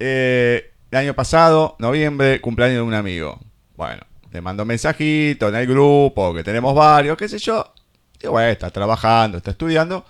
[0.00, 3.38] Eh, el año pasado, noviembre, cumpleaños de un amigo.
[3.76, 7.72] Bueno, le mando un mensajito en el grupo, que tenemos varios, qué sé yo.
[8.20, 10.04] Y bueno, está trabajando, está estudiando.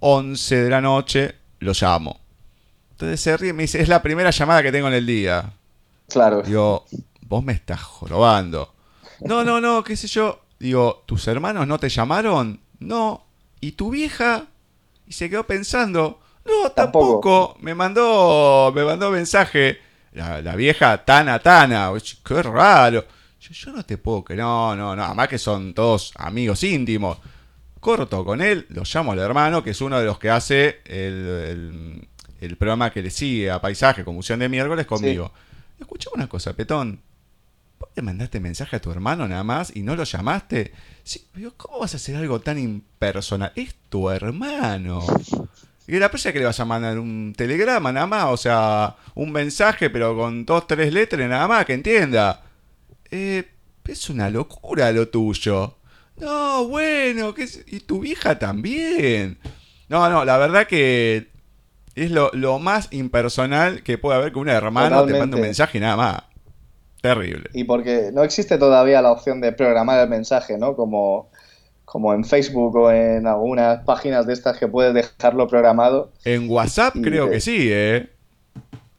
[0.00, 2.18] 11 de la noche, lo llamo.
[2.90, 5.52] Entonces se ríe y me dice, es la primera llamada que tengo en el día.
[6.08, 6.42] Claro.
[6.42, 6.84] Digo,
[7.20, 8.74] vos me estás jorobando.
[9.20, 10.40] No, no, no, qué sé yo.
[10.58, 12.60] Digo, ¿tus hermanos no te llamaron?
[12.80, 13.27] No.
[13.60, 14.46] ¿Y tu vieja?
[15.06, 17.06] Y se quedó pensando, no, tampoco.
[17.54, 17.56] Tampoco.
[17.60, 19.78] Me mandó, me mandó mensaje.
[20.12, 21.90] La, la vieja Tana Tana.
[22.24, 23.04] Qué raro.
[23.40, 25.04] Yo, yo no te puedo que no, no, no.
[25.04, 27.18] Además que son todos amigos íntimos.
[27.80, 31.14] Corto con él, lo llamo al hermano, que es uno de los que hace el,
[31.14, 32.08] el-
[32.40, 35.32] el programa que le sigue a Paisaje, Confusión de miércoles conmigo.
[35.80, 37.00] Escuchame una cosa, Petón.
[37.78, 40.72] ¿Vos le mandaste mensaje a tu hermano nada más y no lo llamaste?
[41.04, 43.52] Sí, pero ¿cómo vas a hacer algo tan impersonal?
[43.54, 45.06] Es tu hermano.
[45.86, 49.32] Y la persona que le vas a mandar un telegrama nada más, o sea, un
[49.32, 52.42] mensaje pero con dos, tres letras nada más, que entienda.
[53.10, 53.48] Eh,
[53.86, 55.78] es una locura lo tuyo.
[56.16, 57.64] No, bueno, ¿qué es?
[57.66, 59.38] y tu vieja también.
[59.88, 61.28] No, no, la verdad que
[61.94, 65.78] es lo, lo más impersonal que puede haber que un hermano te mande un mensaje
[65.78, 66.22] y nada más.
[67.00, 67.50] Terrible.
[67.52, 70.74] Y porque no existe todavía la opción de programar el mensaje, ¿no?
[70.74, 71.30] Como,
[71.84, 76.12] como en Facebook o en algunas páginas de estas que puedes dejarlo programado.
[76.24, 78.08] En WhatsApp Y creo que sí, ¿eh?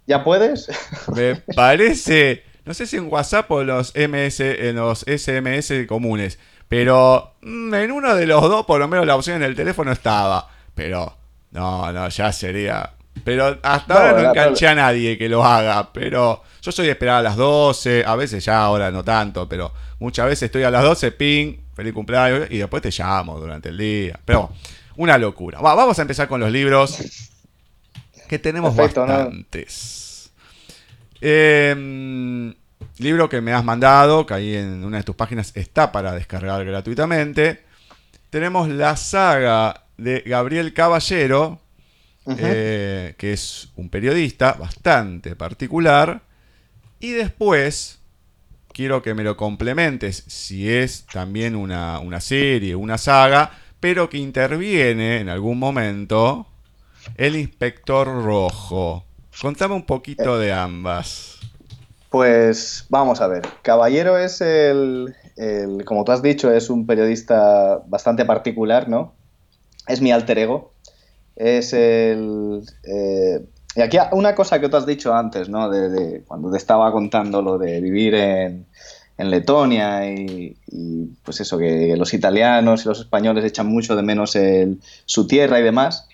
[0.07, 0.69] ¿Ya puedes?
[1.15, 6.39] Me parece, no sé si en WhatsApp o en los MS, en los SMS comunes,
[6.67, 9.91] pero mm, en uno de los dos por lo menos la opción en el teléfono
[9.91, 10.49] estaba.
[10.73, 11.13] Pero
[11.51, 12.93] no, no, ya sería.
[13.23, 16.91] Pero hasta No, ahora no enganché a nadie que lo haga, pero yo soy de
[16.91, 20.71] esperar a las 12, a veces ya ahora no tanto, pero muchas veces estoy a
[20.71, 24.19] las 12, ping, feliz cumpleaños, y después te llamo durante el día.
[24.25, 24.51] Pero
[24.97, 25.61] una locura.
[25.61, 26.97] Va, vamos a empezar con los libros,
[28.27, 30.31] que tenemos Perfecto, bastantes.
[31.21, 32.53] Eh,
[32.99, 36.63] libro que me has mandado, que ahí en una de tus páginas está para descargar
[36.65, 37.63] gratuitamente.
[38.29, 41.59] Tenemos la saga de Gabriel Caballero,
[42.35, 46.23] Eh, que es un periodista bastante particular.
[46.99, 47.99] Y después,
[48.73, 54.17] quiero que me lo complementes si es también una, una serie, una saga, pero que
[54.17, 56.47] interviene en algún momento
[57.17, 59.05] el inspector rojo.
[59.41, 61.39] Contame un poquito de ambas.
[62.09, 63.43] Pues vamos a ver.
[63.61, 69.15] Caballero es el, el- como tú has dicho, es un periodista bastante particular, ¿no?
[69.87, 70.75] Es mi alter ego.
[71.39, 72.61] Es el...
[72.83, 73.43] eh,
[73.75, 75.69] y aquí una cosa que tú has dicho antes, ¿no?
[75.69, 78.67] De, cuando te estaba contando lo de vivir en,
[79.17, 84.03] en Letonia y, y, pues eso, que los italianos y los españoles echan mucho de
[84.03, 86.07] menos el- su tierra y demás.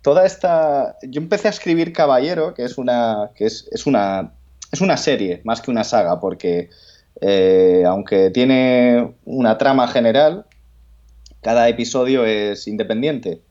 [0.00, 0.96] Toda esta...
[1.02, 3.30] Yo empecé a escribir Caballero, que es una...
[3.36, 4.32] Que es, es una
[4.72, 6.70] es una serie más que una saga, porque
[7.20, 10.46] eh, aunque tiene una trama general,
[11.42, 13.42] cada episodio es independiente.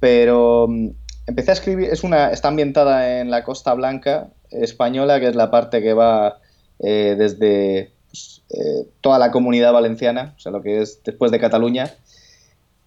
[0.00, 0.88] Pero mm,
[1.26, 5.50] empecé a escribir, es una, está ambientada en la Costa Blanca española, que es la
[5.50, 6.40] parte que va
[6.80, 11.38] eh, desde pues, eh, toda la comunidad valenciana, o sea, lo que es después de
[11.38, 11.94] Cataluña.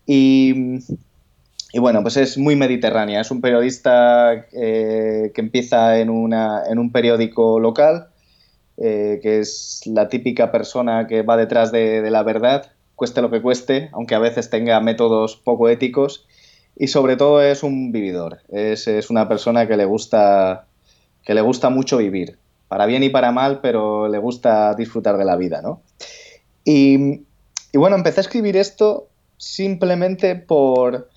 [0.06, 0.80] Y,
[1.72, 3.22] y bueno, pues es muy mediterránea.
[3.22, 8.10] Es un periodista eh, que empieza en, una, en un periódico local,
[8.76, 13.42] que es la típica persona que va detrás de, de la verdad, cueste lo que
[13.42, 16.26] cueste, aunque a veces tenga métodos poco éticos.
[16.76, 18.40] Y sobre todo es un vividor.
[18.50, 20.68] Es, es una persona que le gusta
[21.26, 25.26] que le gusta mucho vivir, para bien y para mal, pero le gusta disfrutar de
[25.26, 25.82] la vida, ¿no?
[26.66, 27.22] Y,
[27.72, 31.10] y bueno, empecé a escribir esto simplemente por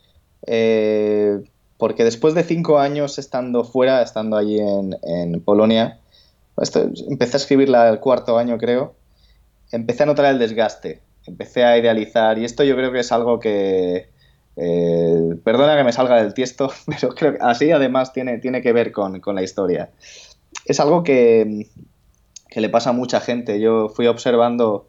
[0.46, 1.40] eh,
[1.78, 5.98] porque después de cinco años estando fuera, estando allí en, en Polonia,
[6.60, 8.94] esto- empecé a escribirla el cuarto año, creo,
[9.72, 13.40] empecé a notar el desgaste, empecé a idealizar, y esto yo creo que es algo
[13.40, 14.08] que,
[14.56, 14.86] eh,
[15.44, 18.92] perdona que me salga del tiesto, pero creo que así además tiene, tiene que ver
[18.92, 19.90] con, con la historia.
[20.66, 21.68] Es algo que,
[22.51, 23.61] que le pasa a mucha gente.
[23.61, 24.88] Yo fui observando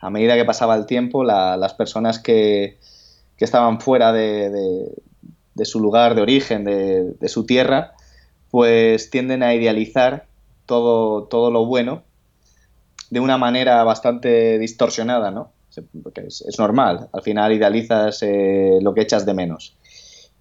[0.00, 2.78] a medida que pasaba el tiempo la- las personas que,
[3.36, 4.92] que estaban fuera de, de-
[5.66, 7.94] su lugar de origen, de, su tierra,
[8.50, 10.26] pues tienden a idealizar
[10.66, 12.04] todo, todo lo bueno
[13.10, 15.52] de una manera bastante distorsionada, ¿no?
[16.02, 19.76] Porque es, es normal, al final idealizas eh, lo que echas de menos.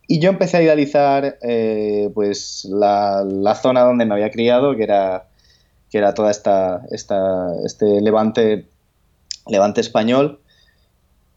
[0.08, 4.84] Y yo empecé a idealizar eh, pues la, la zona donde me había criado, que
[4.84, 5.28] era,
[5.90, 8.66] que era toda esta, esta, este levante,
[9.48, 10.40] levante español,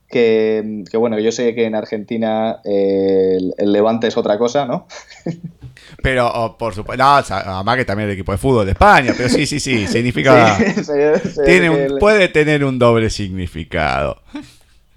[0.08, 4.64] que, que, bueno, yo sé que en Argentina eh, el, el levante es otra cosa,
[4.66, 4.86] ¿no?
[6.02, 9.28] Pero, oh, por supuesto, no, además que también el equipo de fútbol de España, pero
[9.28, 10.56] sí, sí, sí, significa...
[10.56, 14.22] Sí, sí, sí, tiene que un, el- puede tener un doble significado.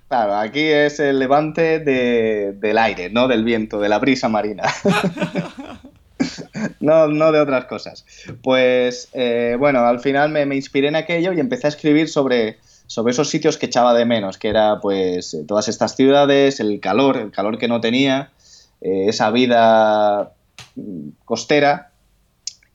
[0.10, 4.64] Claro, aquí es el levante del aire, no del viento, de la brisa marina.
[6.80, 8.06] no, no de otras cosas.
[8.42, 13.12] Pues eh, bueno, al final me, inspiré en aquello y empecé a escribir sobre, sobre
[13.12, 17.30] esos sitios que echaba de menos, que era pues todas estas ciudades, el calor, el
[17.30, 18.32] calor que no tenía,
[18.82, 20.34] eh, esa vida
[21.24, 21.92] costera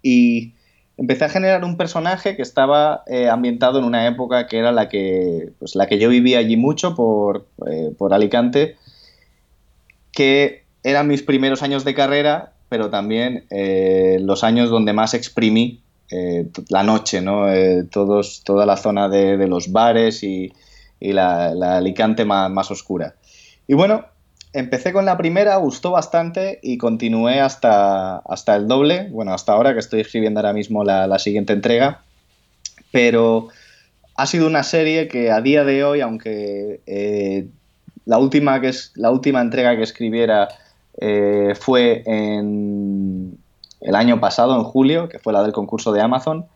[0.03, 0.54] y
[0.97, 4.89] empecé a generar un personaje que estaba eh, ambientado en una época que era la
[4.89, 7.47] que, pues, la que yo vivía allí mucho por,
[7.99, 8.77] por Alicante,
[10.13, 15.81] que eran mis primeros años de carrera pero también eh, los años donde más exprimí
[16.11, 17.49] eh, la noche, ¿no?
[17.49, 20.53] Eh, toda la zona de, los bares y,
[21.01, 23.15] la, Alicante más, oscura.
[23.69, 24.07] Y bueno,
[24.55, 29.75] empecé con la primera, gustó bastante y continué hasta, hasta el doble, bueno, hasta ahora
[29.75, 32.01] que estoy escribiendo ahora mismo la, siguiente entrega,
[32.93, 33.49] pero
[34.15, 37.51] ha sido una serie que a día de hoy, aunque
[38.07, 40.49] la, última que es, la última entrega que escribiera
[41.01, 43.37] eh, fue en
[43.81, 46.47] el año pasado, en julio, que fue la del concurso de Amazon,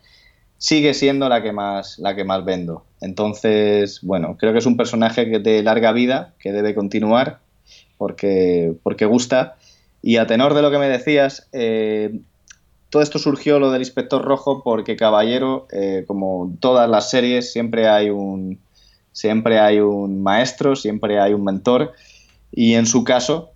[0.56, 2.84] sigue siendo la que más, la que más vendo.
[3.00, 7.40] Entonces, bueno, creo que es un personaje de larga vida, que debe continuar,
[7.98, 9.56] porque, porque gusta.
[10.00, 12.20] Y a tenor de lo que me decías, eh,
[12.90, 17.88] todo esto surgió lo del inspector rojo porque Caballero, eh, como todas las series, siempre
[17.88, 18.60] hay un
[19.12, 21.92] siempre hay un maestro, siempre hay un mentor.
[22.52, 23.50] Y en su caso,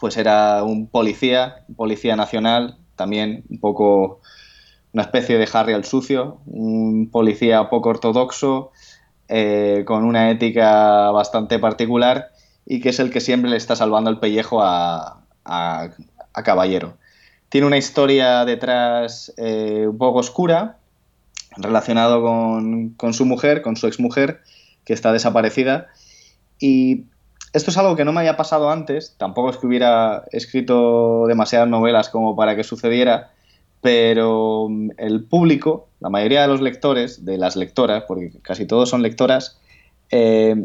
[0.00, 4.20] pues era un policía, policía nacional, también un poco
[4.92, 8.70] una especie de Harry al sucio, un policía poco ortodoxo,
[9.28, 12.30] eh, con una ética bastante particular
[12.66, 15.20] y que es el que siempre le está salvando el pellejo a,
[16.32, 16.96] Caballero.
[17.48, 20.78] Tiene una historia detrás eh, un poco oscura,
[21.56, 24.40] relacionado con, con, su mujer, con su exmujer,
[24.84, 25.88] que está desaparecida.
[26.58, 27.04] Y
[27.54, 31.68] esto es algo que no me había pasado antes, tampoco es que hubiera escrito demasiadas
[31.68, 33.30] novelas como para que sucediera,
[33.80, 38.88] pero mm, el público, la mayoría de los lectores, de las lectoras, porque casi todos
[38.88, 39.60] son lectoras,
[40.10, 40.56] eh,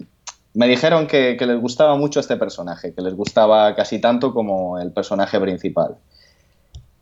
[0.59, 4.91] me dijeron que, les gustaba mucho este personaje, que les gustaba casi tanto como el
[4.91, 5.95] personaje principal.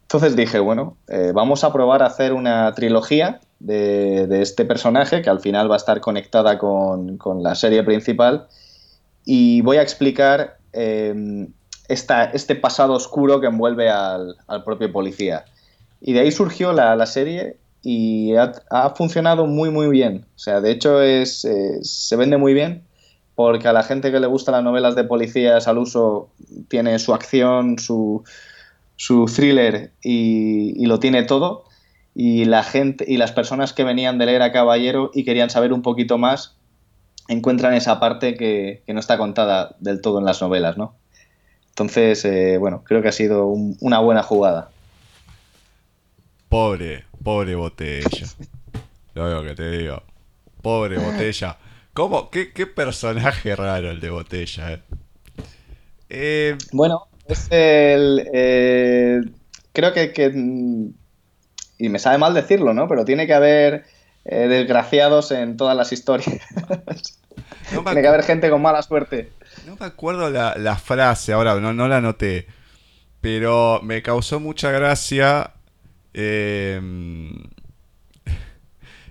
[0.04, 5.32] Entonces dije, bueno, eh, vamos a probar a hacer una trilogía de, este personaje que
[5.32, 8.46] al final va a estar conectada con, la serie principal
[9.26, 11.48] y voy a explicar em,
[11.88, 15.46] este pasado oscuro que envuelve al, propio policía.
[16.00, 20.28] Y de ahí surgió la, serie y ha, funcionado muy muy bien.
[20.36, 22.87] O sea, de hecho es, eh, se vende muy bien
[23.38, 26.32] porque a la gente que le gusta las novelas de policías al uso
[26.69, 28.23] tiene su acción, su,
[28.95, 31.65] su thriller y, y, lo tiene todo.
[32.15, 35.71] Y la gente y las personas que venían de leer a Caballero y querían saber
[35.71, 36.58] un poquito más
[37.28, 40.95] encuentran esa parte que, no está contada del todo en las novelas, ¿no?
[41.69, 44.71] Entonces, eh, bueno, creo que ha sido una buena jugada.
[46.50, 48.26] Pobre, pobre botella.
[49.13, 50.02] Lo veo que te digo.
[50.63, 51.58] Pobre botella.
[51.98, 52.30] ¿Cómo?
[52.30, 54.82] ¿Qué, personaje raro el de botella, eh?
[56.10, 58.30] eh bueno, es el.
[58.32, 59.22] Eh,
[59.74, 60.28] creo que, que.
[61.80, 62.88] Y me sabe mal decirlo, ¿no?
[62.88, 63.86] Pero tiene que haber
[64.26, 66.30] eh, desgraciados en todas las historias.
[67.72, 69.32] Tiene que haber gente con mala suerte.
[69.66, 72.46] No me acuerdo la, frase, ahora no, no la noté,
[73.22, 75.54] pero me causó mucha gracia
[76.14, 76.80] eh,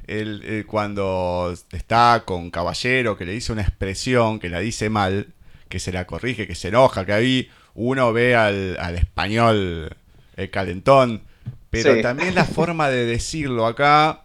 [0.07, 5.29] el, cuando está con Caballero, que le dice una expresión, que la dice mal,
[5.69, 9.97] que se la corrige, que se enoja, que ahí uno ve al, español
[10.37, 11.23] el calentón,
[11.71, 14.23] pero también la forma de decirlo acá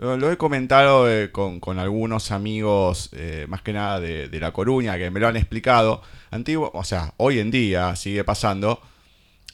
[0.00, 5.10] lo, he comentado eh, con, algunos amigos, eh, más que nada de, La Coruña, que
[5.10, 6.00] me lo han explicado.
[6.30, 8.80] Antiguo, o sea, hoy en día sigue pasando.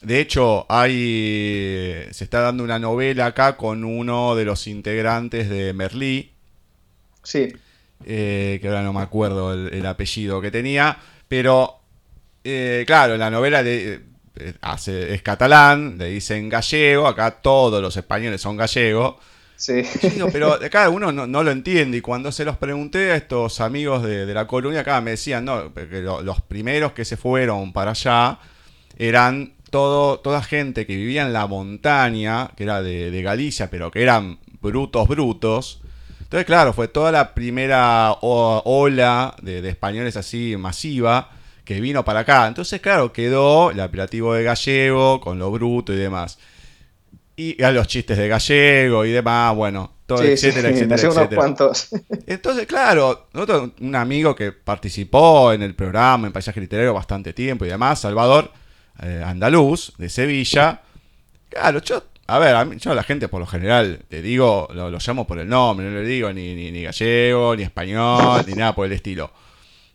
[0.01, 5.73] De hecho, hay, se está dando una novela acá con uno de los integrantes de
[5.73, 6.33] Merlí.
[7.23, 7.53] Sí.
[8.05, 10.97] Eh, que ahora no me acuerdo el, apellido que tenía.
[11.27, 11.79] Pero,
[12.85, 14.01] claro, la novela de,
[14.61, 17.07] hace, es catalán, le dicen gallego.
[17.07, 19.15] Acá todos los españoles son gallegos.
[19.55, 19.81] Sí.
[20.31, 21.97] pero cada uno no, lo entiende.
[21.97, 25.73] Y cuando se los pregunté a estos amigos de, la colonia, acá me decían, no,
[25.73, 28.39] que los primeros que se fueron para allá
[28.97, 34.01] eran todo, toda gente que vivía en la montaña, que era de, Galicia, pero que
[34.01, 35.81] eran brutos, brutos.
[36.21, 41.31] Entonces, claro, fue toda la primera ola de, españoles así masiva
[41.63, 42.47] que vino para acá.
[42.47, 46.37] Entonces, claro, quedó el apelativo de gallego con lo bruto y demás.
[47.35, 50.95] Y a los chistes de gallego y demás, bueno, todo, Sí, sí, etcétera, sí, me
[50.95, 51.41] etcétera, unos etcétera.
[51.41, 51.89] cuantos.
[52.25, 57.65] Entonces, claro, nosotros, un amigo que participó en el programa, en Paisaje Literario, bastante tiempo
[57.65, 58.51] y demás, Salvador
[59.01, 60.81] eh, Andaluz, de Sevilla.
[61.49, 64.67] Claro, yo, a ver, a mí- yo a la gente por lo general, te digo,
[64.73, 68.43] lo, lo llamo por el nombre, no le digo ni, ni, ni gallego, ni español,
[68.47, 69.31] ni nada por el estilo.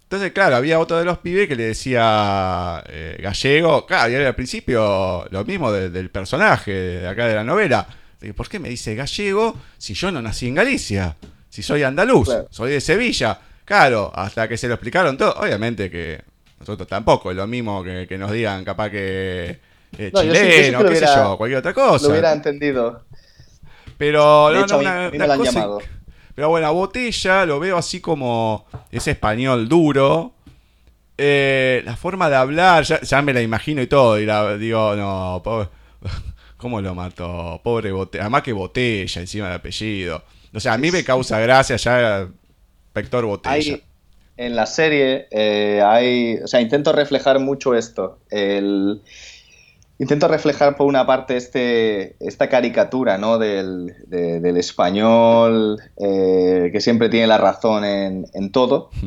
[0.05, 3.87] Entonces, claro, había otro de los pibes que le decía eh, gallego.
[3.87, 7.87] Claro, y era al principio lo mismo de- del personaje de acá de la novela.
[8.37, 11.17] ¿Por qué me dice gallego si yo no nací en Galicia?
[11.49, 13.39] Si soy andaluz, soy de Sevilla.
[13.65, 15.33] Claro, hasta que se lo explicaron todo.
[15.35, 16.21] Obviamente que
[16.63, 19.59] nosotros tampoco es lo mismo que, que nos digan capaz que
[19.99, 22.07] eh, No, yo sí- yo sí chileno, que qué sé yo, cualquier otra cosa.
[22.07, 23.05] Lo hubiera entendido.
[23.99, 25.81] Pero De no, hecho, no, mí- una, me han cosa llamado.
[25.81, 25.85] inc-
[26.35, 30.33] Pero bueno, Botella lo veo así como ese español duro.
[31.19, 34.19] Eh, la forma de hablar, ya, ya me la imagino y todo.
[34.19, 35.69] Y la, digo, no, pobre-
[36.57, 37.61] ¿cómo lo mató?
[37.63, 38.25] Pobre Botella.
[38.25, 40.25] Además que Botella encima del apellido.
[40.55, 42.29] O sea, a mí me causa gracia ya
[42.95, 43.55] Vector Botella.
[43.75, 43.83] Hay,
[44.37, 48.21] en la serie eh, hay, o sea, intento reflejar mucho esto.
[48.31, 49.03] El,
[49.99, 53.39] intento reflejar por una parte este, esta caricatura, ¿no?
[53.39, 58.91] Del, de- del español eh, que siempre tiene la razón en, en todo.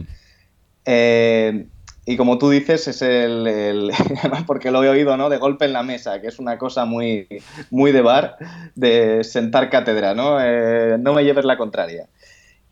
[0.85, 1.67] Eh,
[2.05, 5.29] y como tú dices, es el, el- además porque lo he oído, ¿no?
[5.29, 7.27] De golpe en la mesa, que es una cosa muy,
[7.71, 8.37] muy de bar,
[8.75, 10.37] de sentar cátedra, ¿no?
[10.39, 12.07] Eh, no me lleves la contraria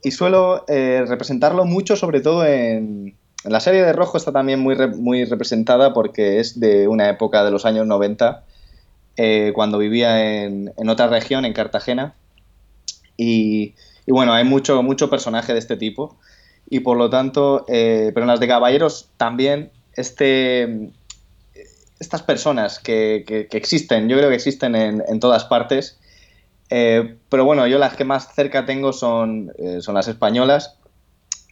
[0.04, 4.60] y suelo eh, representarlo mucho, sobre todo en, en la serie de Rojo está también
[4.60, 8.43] muy, re- muy representada porque es de una época de los años 90,
[9.18, 12.16] eh, cuando vivía en, en otra región, en Cartagena.
[13.18, 13.76] Y,
[14.06, 16.18] y bueno, hay mucho, mucho personaje de este tipo.
[16.70, 20.91] Y por lo tanto, eh, pero en las de Caballeros también, este,
[21.99, 25.97] estas personas que, que- que existen, yo creo que existen en, en todas partes.
[26.76, 30.80] Eh, pero bueno, yo las que más cerca tengo son, eh, son las españolas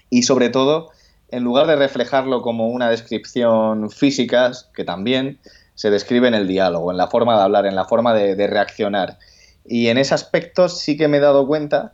[0.10, 0.90] y sobre todo,
[1.30, 5.38] en lugar de reflejarlo como una descripción física, que también
[5.76, 9.20] se describe en el diálogo, en la forma de hablar, en la forma de, reaccionar.
[9.64, 11.94] Y en ese aspecto sí que me he dado cuenta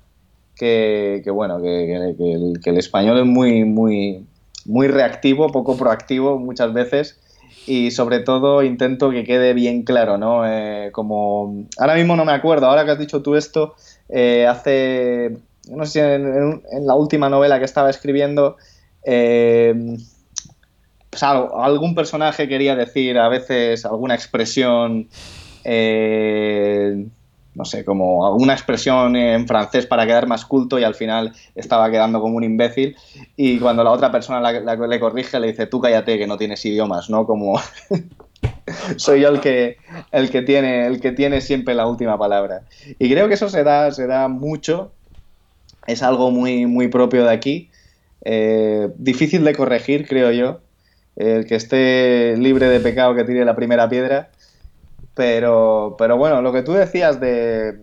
[0.56, 2.16] que, bueno, el,
[2.64, 4.26] que el español es muy, muy,
[4.64, 7.20] muy reactivo, poco proactivo muchas veces
[7.68, 10.48] y sobre todo intento que quede bien claro, ¿no?
[10.48, 13.76] Eh, como ahora mismo no me acuerdo, ahora que has dicho tú esto,
[14.10, 15.38] eh, hace,
[15.70, 18.56] no sé en- en la última novela que estaba escribiendo,
[19.04, 19.76] eh,
[21.10, 25.10] pues algo- algún personaje quería decir a veces alguna expresión,
[25.64, 27.08] eh,
[27.58, 31.90] no sé, como alguna expresión en francés para quedar más culto y al final estaba
[31.90, 32.96] quedando como un imbécil
[33.36, 37.10] y cuando la otra persona le corrige le dice tú cállate que no tienes idiomas,
[37.10, 37.26] ¿no?
[37.26, 37.60] Como
[38.98, 39.78] soy yo el que,
[40.12, 42.62] el que tiene el que tiene siempre la última palabra.
[43.00, 44.92] Y creo que eso se da, se da mucho,
[45.88, 47.72] es algo muy, muy propio de aquí,
[48.24, 50.60] eh, difícil de corregir, creo yo.
[51.16, 54.30] El que esté libre de pecado que tire la primera piedra.
[55.18, 57.80] Pero, pero bueno, lo que tú decías de,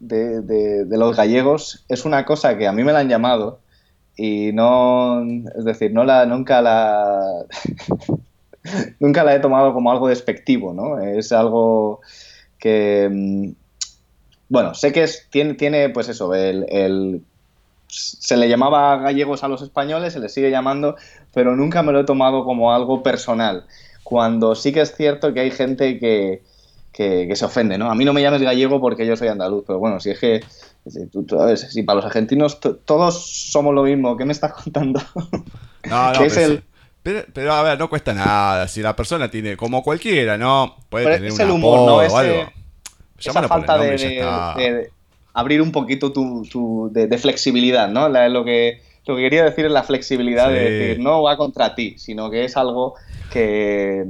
[0.00, 3.60] de, de- de los gallegos es una cosa que a mí me la han llamado
[4.16, 5.22] y no,
[5.58, 7.46] es decir, no la, nunca la,
[9.00, 10.98] nunca la he tomado como algo despectivo, ¿no?
[11.00, 12.00] Es algo
[12.58, 13.50] que, mm,
[14.48, 17.24] bueno, sé que es, tiene, tiene, pues eso, el,
[17.88, 20.96] se le llamaba gallegos a los españoles, se les sigue llamando,
[21.34, 23.66] pero nunca me lo he tomado como algo personal.
[24.04, 26.42] Cuando sí que es cierto que hay gente que,
[26.92, 27.90] que, que se ofende, ¿no?
[27.90, 30.40] A mí no me llames gallego porque yo soy andaluz, pero bueno, si es que,
[30.86, 34.32] si, tú- tú sabes, si para los argentinos to- todos somos lo mismo, ¿qué me
[34.32, 35.00] estás contando?
[35.84, 36.64] No, no, es pero, el- sí.
[37.02, 38.68] pero, pero, a ver, no cuesta nada.
[38.68, 40.76] Si la persona tiene, como cualquiera, ¿no?
[40.88, 41.96] Puede Pero tener es un el humor, ¿no?
[41.96, 42.52] o Ese- algo.
[43.18, 44.90] esa falta de, nombre de-
[45.34, 48.08] abrir un poquito tu, tu- de, de flexibilidad, ¿no?
[48.08, 51.74] La- lo, que, lo que quería decir es la flexibilidad de decir, no va contra
[51.74, 52.94] ti, sino que es algo
[53.32, 54.04] que,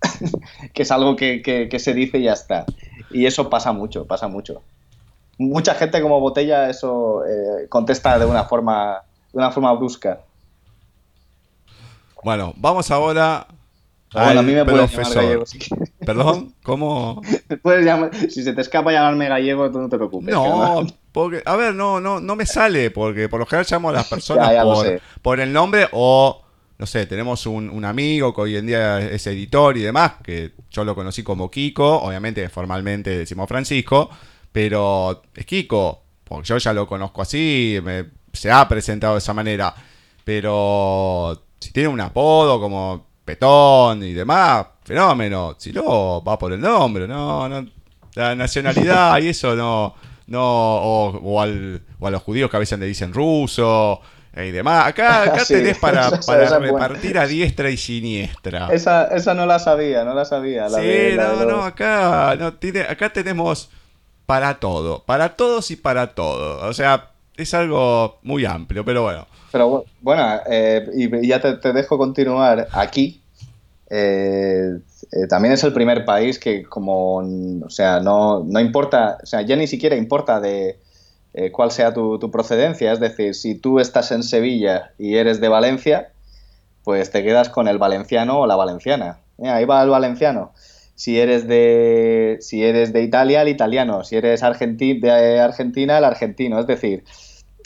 [0.74, 2.64] que es algo que, que- que se dice y ya está.
[3.10, 4.62] Y eso pasa mucho, pasa mucho.
[5.38, 10.20] Mucha gente como Botella eso eh, contesta de una forma, de una forma brusca.
[12.22, 13.46] Bueno, vamos ahora
[14.12, 15.46] Bueno, a mí me puedes llamar gallego.
[15.46, 15.58] si.
[16.04, 17.22] Perdón, ¿cómo?
[17.62, 20.28] Puedes llamar- si se te escapa llamarme gallego, tú no te preocupes.
[20.28, 23.90] que No, porque, a ver, no, no, no me sale, porque por lo general llamo
[23.90, 25.00] a las personas Ya, ya lo por, sé.
[25.22, 26.42] por el nombre o,
[26.78, 30.52] no sé, tenemos un, un amigo que hoy en día es editor y demás, que
[30.70, 34.10] yo lo conocí como Kiko, obviamente formalmente decimos Francisco,
[34.52, 39.32] pero es Kiko, porque yo ya lo conozco así, me- se ha presentado de esa
[39.32, 39.74] manera,
[40.24, 46.60] pero si tiene un apodo como Petón y demás, fenómeno, si no, va por el
[46.60, 47.66] nombre, no, no,
[48.14, 49.94] La nacionalidad y eso no,
[50.26, 54.00] no, o, al, o a los judíos que a veces le dicen ruso
[54.44, 54.86] y demás.
[54.86, 58.68] Acá, acá tenés para, para repartir a diestra y siniestra.
[58.72, 60.68] Esa, esa no la sabía, no la sabía.
[60.68, 63.70] sí, no, no, acá, no, tiene, acá tenemos
[64.26, 66.68] para todo, para todos y para todo.
[66.68, 69.26] O sea, es algo muy amplio, pero bueno.
[69.52, 73.22] Pero bueno, eh, y ya te, dejo continuar aquí.
[73.88, 74.78] Eh,
[75.12, 79.42] eh, también es el primer país que como, o sea, no, no importa, o sea,
[79.42, 80.80] ya ni siquiera importa de
[81.52, 86.12] cuál sea tu, procedencia, es decir, si tú estás en Sevilla y eres de Valencia,
[86.82, 89.18] pues te quedas con el valenciano o la valenciana.
[89.42, 90.52] ahí va el valenciano.
[90.94, 94.02] Si eres de, si eres de Italia, el italiano.
[94.02, 96.58] Si eres argenti de Argentina, el argentino.
[96.58, 97.04] Es decir,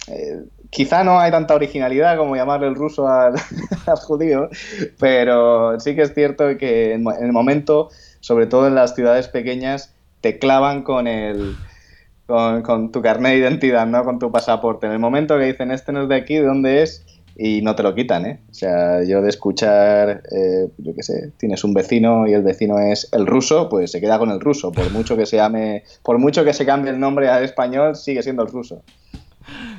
[0.08, 3.34] eh, quizá no hay tanta originalidad como llamarle el ruso al,
[4.06, 4.48] judío,
[4.98, 7.90] pero sí que es cierto que en, el momento,
[8.20, 11.56] sobre todo en las ciudades pequeñas, te clavan con el
[12.30, 14.04] con, tu carnet de identidad, ¿no?
[14.04, 14.86] Con tu pasaporte.
[14.86, 17.04] En el momento que dicen este no es de aquí, ¿de dónde es?
[17.36, 18.40] Y no te lo quitan, ¿eh?
[18.50, 22.78] O sea, yo de escuchar, eh, yo qué sé, tienes un vecino y el vecino
[22.78, 24.72] es el ruso, pues se queda con el ruso.
[24.72, 28.22] Por mucho que se llame, por mucho que se cambie el nombre al español, sigue
[28.22, 28.82] siendo el ruso.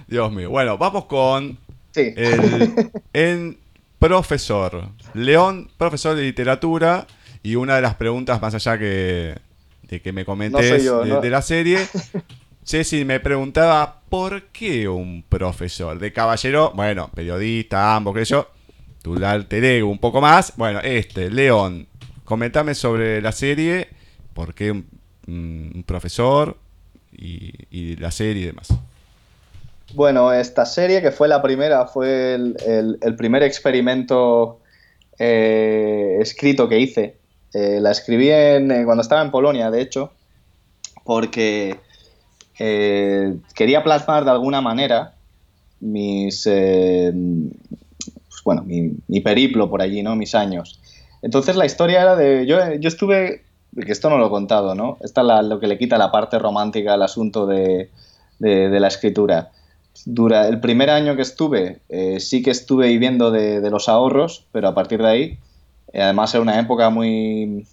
[0.08, 0.49] Dios mío.
[0.49, 1.58] Bueno, vamos con
[3.14, 3.58] el,
[3.99, 4.89] profesor.
[5.14, 7.08] León, profesor de literatura.
[7.43, 9.36] Y una de las preguntas, más allá que,
[9.91, 11.80] de que me comentes de, la serie,
[12.64, 15.99] Ceci me preguntaba, ¿por qué un profesor?
[15.99, 18.47] De caballero, bueno, periodista, ambos, que yo,
[19.01, 20.53] tu alter ego un poco más.
[20.57, 21.88] Bueno, este, León,
[22.24, 23.89] comentame sobre la serie,
[24.34, 26.57] por qué un, profesor
[27.12, 28.70] y, y la serie y demás.
[29.93, 34.59] Bueno, esta serie, que fue la primera, fue el, primer experimento
[35.20, 37.16] eh, escrito que hice.
[37.53, 40.12] Eh, la escribí en, eh, cuando estaba en Polonia, de hecho,
[41.03, 41.78] porque
[43.55, 45.16] quería plasmar de alguna manera
[45.80, 47.14] mis, pues
[48.43, 50.16] bueno, mi, periplo por allí, ¿no?
[50.16, 50.80] Mis años.
[51.22, 53.43] Entonces la historia era de, yo, yo estuve,
[53.76, 54.97] que esto no lo he contado, ¿no?
[55.01, 57.89] Esta es lo que le quita la parte romántica al asunto de,
[58.39, 59.51] de la escritura
[60.05, 64.70] Dura, el primer año que estuve, eh, sí que estuve viviendo de, los ahorros, pero
[64.70, 65.38] a partir de ahí,
[65.93, 67.68] eh, además era una época muy,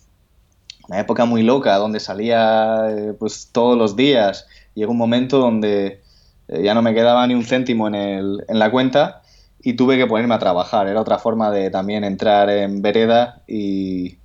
[0.88, 4.46] una época muy loca, donde salía eh, pues todos los días.
[4.78, 6.00] Llegó un momento donde
[6.48, 9.22] ya no me quedaba ni un céntimo en, el, en la cuenta
[9.60, 10.86] y tuve que ponerme a trabajar.
[10.86, 14.18] Era otra forma de también entrar en vereda y,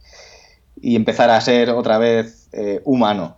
[0.81, 2.49] y empezar a ser otra vez
[2.85, 3.35] humano.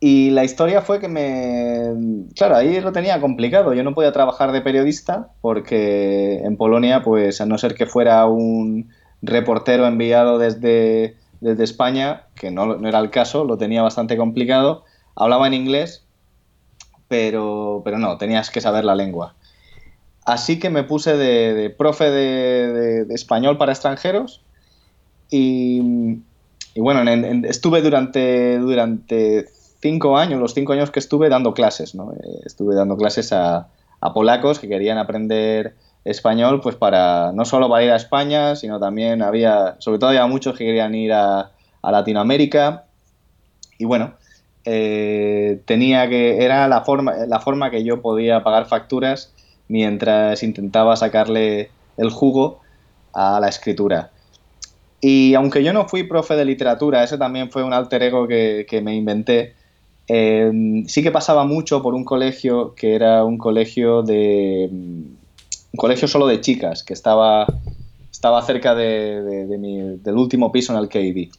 [0.00, 2.28] Y la historia fue que me...
[2.34, 3.72] Claro, ahí lo tenía complicado.
[3.72, 8.26] Yo no podía trabajar de periodista porque en Polonia, pues a no ser que fuera
[8.26, 8.90] un
[9.22, 14.84] reportero enviado desde, desde España, que no era el caso, lo tenía bastante complicado.
[15.16, 16.03] Hablaba en inglés,
[17.08, 19.34] pero, pero no, tenías que saber la lengua.
[20.24, 24.40] Así que me puse de, profe de, español para extranjeros
[25.30, 25.82] y,
[26.76, 27.02] bueno,
[27.44, 29.46] estuve durante, durante
[29.80, 32.12] cinco años, los cinco años que estuve dando clases, ¿no?
[32.12, 33.68] Eh, estuve dando clases a,
[34.14, 39.22] polacos que querían aprender español, pues para, no solo para ir a España, sino también
[39.22, 41.50] había, sobre todo había muchos que querían ir a,
[41.82, 42.84] Latinoamérica.
[43.78, 44.14] Y bueno,
[44.64, 49.32] eh, tenía que, era la forma, la forma que yo podía pagar facturas
[49.68, 52.60] mientras intentaba sacarle el jugo
[53.12, 54.10] a la escritura.
[55.00, 58.66] Y aunque yo no fui profe de literatura, ese también fue un alter ego que,
[58.68, 59.54] que me inventé,
[60.06, 66.06] Em, sí que pasaba mucho por un colegio que era un colegio de un colegio
[66.08, 67.46] solo de chicas que estaba
[68.12, 69.46] estaba cerca de,
[70.02, 71.30] del último piso en el que viví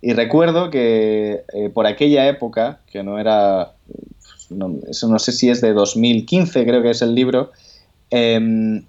[0.00, 3.72] y recuerdo que eh, por aquella época que no era
[4.50, 7.52] no, eso no sé si es de 2015 creo que es el libro
[8.10, 8.84] em,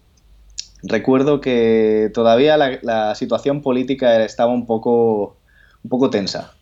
[0.83, 5.37] recuerdo que todavía la, la situación política estaba un poco
[5.83, 6.57] un poco tensa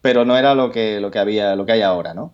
[0.00, 2.32] pero no era lo que, lo que había, lo que hay ahora, ¿no?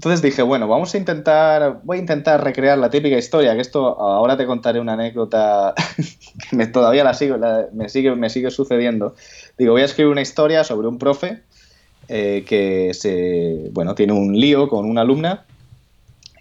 [0.00, 4.00] Entonces dije, bueno, vamos a intentar, voy a intentar recrear la típica historia, que esto
[4.00, 5.74] ahora te contaré una anécdota
[6.48, 7.36] que me, todavía la sigo,
[7.74, 9.14] me, sigue, me sigue sucediendo.
[9.58, 11.42] Digo, voy a escribir una historia sobre un profe
[12.08, 15.44] eh, que se, bueno, tiene un lío con una alumna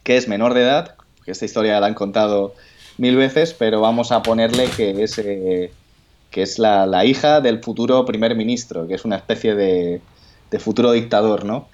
[0.05, 0.95] que es menor de edad,
[1.25, 2.53] esta historia la han contado
[2.97, 5.69] mil veces, pero vamos a ponerle que es, eh,
[6.31, 9.99] que es la, la hija del futuro primer ministro, que es una especie de,
[10.49, 11.67] de futuro dictador, ¿no?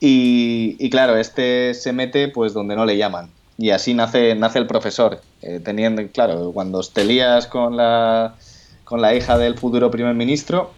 [0.00, 3.30] Y, claro, este se mete pues donde no le llaman.
[3.58, 8.36] Y así nace, nace el profesor, eh, teniendo, claro, cuando te lías con la,
[8.84, 10.70] con la hija del futuro primer ministro,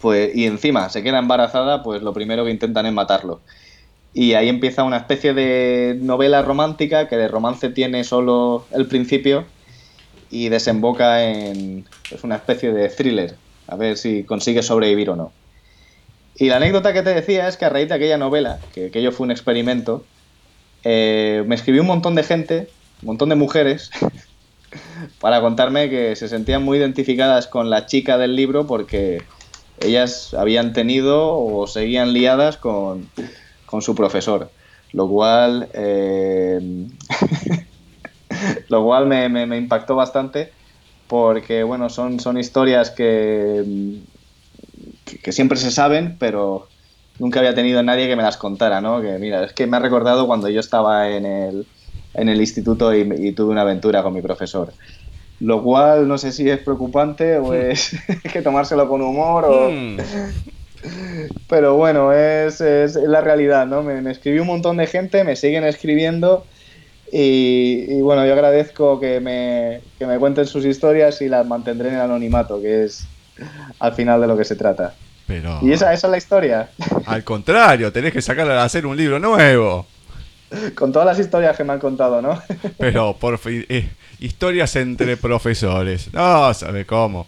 [0.00, 3.40] pues, y encima se queda embarazada, pues lo primero que intentan es matarlo.
[4.14, 9.44] Y ahí empieza una especie de novela romántica que de romance tiene solo el principio
[10.30, 13.34] y desemboca en pues, una especie de thriller,
[13.66, 15.32] a ver si consigue sobrevivir o no.
[16.36, 19.12] Y la anécdota que te decía es que a raíz de aquella novela, que aquello
[19.12, 20.04] fue un experimento,
[20.84, 22.68] eh, me escribió un montón de gente,
[23.02, 23.90] un montón de mujeres,
[25.20, 29.22] para contarme que se sentían muy identificadas con la chica del libro porque
[29.80, 33.08] ellas habían tenido o seguían liadas con,
[33.80, 34.50] su profesor,
[34.92, 36.88] lo cual, eh,
[38.68, 40.52] lo cual me, impactó bastante
[41.06, 44.00] porque, bueno, son, son historias que,
[45.22, 46.68] que, siempre se saben, pero
[47.18, 49.00] nunca había tenido nadie que me las contara, ¿no?
[49.00, 51.66] Que mira, es que me ha recordado cuando yo estaba en el,
[52.14, 54.72] en el instituto y tuve una aventura con mi profesor
[55.40, 57.70] lo cual no sé si es preocupante o hmm.
[57.70, 57.96] es
[58.32, 59.70] que tomárselo con humor o...
[59.70, 59.96] Hmm.
[61.46, 63.82] Pero bueno, es, la realidad, ¿no?
[63.82, 66.46] Me, escribió un montón de gente, me siguen escribiendo
[67.12, 71.96] y, bueno, yo agradezco que me, que me cuenten sus historias y las mantendré en
[71.96, 73.06] el anonimato, que es
[73.78, 74.94] al final de lo que se trata.
[75.26, 75.58] Pero...
[75.62, 76.70] Y esa, esa es la historia.
[77.06, 79.86] Al contrario, tenés que sacar a hacer un libro nuevo.
[80.74, 82.40] Con todas las historias que me han contado, ¿no?
[82.78, 83.64] Pero por fin...
[83.68, 83.88] Eh,
[84.18, 86.12] historias entre profesores.
[86.12, 87.26] No, sabe cómo.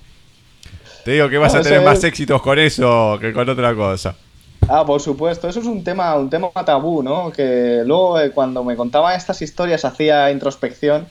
[1.05, 4.15] Te digo que vas a tener más éxitos con eso que con otra cosa.
[4.69, 7.33] Ah, por supuesto, eso es un tema, un tema tabú, ¿no?
[7.33, 11.07] Que luego eh, cuando me contaban estas historias hacía introspección,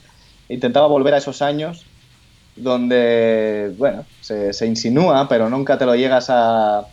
[0.47, 1.85] intentaba volver a esos años
[2.61, 6.85] donde, bueno, se, se, insinúa, pero nunca te lo llegas a,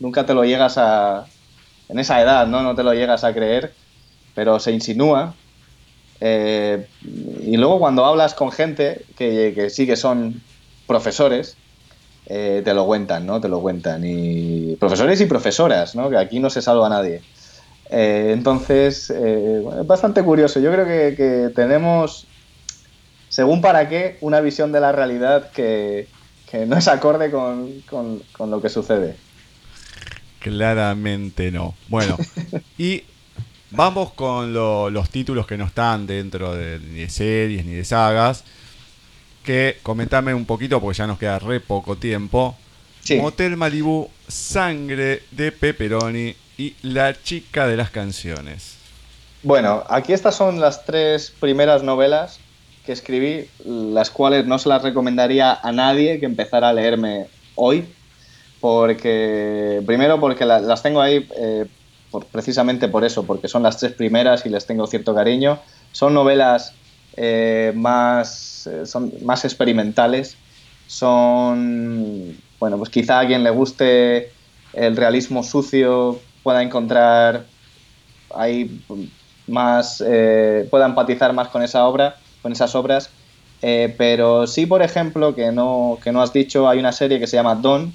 [0.00, 1.26] nunca te lo llegas a,
[1.88, 2.62] en esa edad, ¿no?
[2.62, 3.72] No te lo llegas a creer,
[4.34, 5.34] pero se insinúa
[6.20, 6.86] eh,
[7.44, 10.42] y luego cuando hablas con gente que, sí que son
[10.86, 11.56] profesores,
[12.26, 13.40] eh, te lo cuentan, ¿no?
[13.40, 14.02] Te lo cuentan.
[14.04, 16.10] Y profesores y profesoras, ¿no?
[16.10, 17.22] Que aquí no se salva a nadie.
[17.90, 20.60] Eh, entonces, es bastante curioso.
[20.60, 22.26] Yo creo que, tenemos,
[23.36, 26.08] según para qué, una visión de la realidad que,
[26.66, 29.14] no es acorde con, con lo que sucede.
[30.40, 31.74] Claramente no.
[31.88, 32.16] Bueno,
[32.78, 33.02] y
[33.72, 38.42] Vamos con los títulos que no están dentro de, ni de series ni de sagas.
[39.44, 42.56] Que comentame un poquito porque ya nos queda re poco tiempo.
[43.20, 48.76] Motel Malibu, Sangre de Pepperoni y La chica de las canciones.
[49.42, 52.40] Bueno, aquí estas son las tres primeras novelas
[52.86, 57.26] que escribí, las cuales no se las recomendaría a nadie que empezara a leerme
[57.56, 57.84] hoy,
[58.60, 61.66] porque primero porque las tengo ahí eh,
[62.30, 65.58] precisamente por eso, porque son las tres primeras y les tengo cierto cariño.
[65.92, 66.72] Son novelas
[67.16, 70.36] eh, más, eh, son más experimentales,
[70.86, 74.30] son, bueno, pues quizá a quien le guste
[74.72, 77.46] el realismo sucio pueda encontrar
[78.34, 78.80] ahí
[79.48, 79.98] más,
[80.70, 82.16] pueda empatizar más con esa obra,
[82.46, 83.10] con esas obras.
[83.60, 87.36] pero sí, por ejemplo, que no, que no has dicho, hay una serie que se
[87.36, 87.92] llama Don,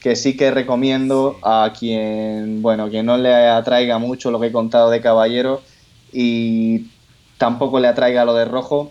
[0.00, 4.52] que sí que recomiendo a quien, bueno, que no le atraiga mucho lo que he
[4.52, 5.62] contado de Caballero
[6.12, 6.86] y
[7.38, 8.90] tampoco le atraiga lo de Rojo.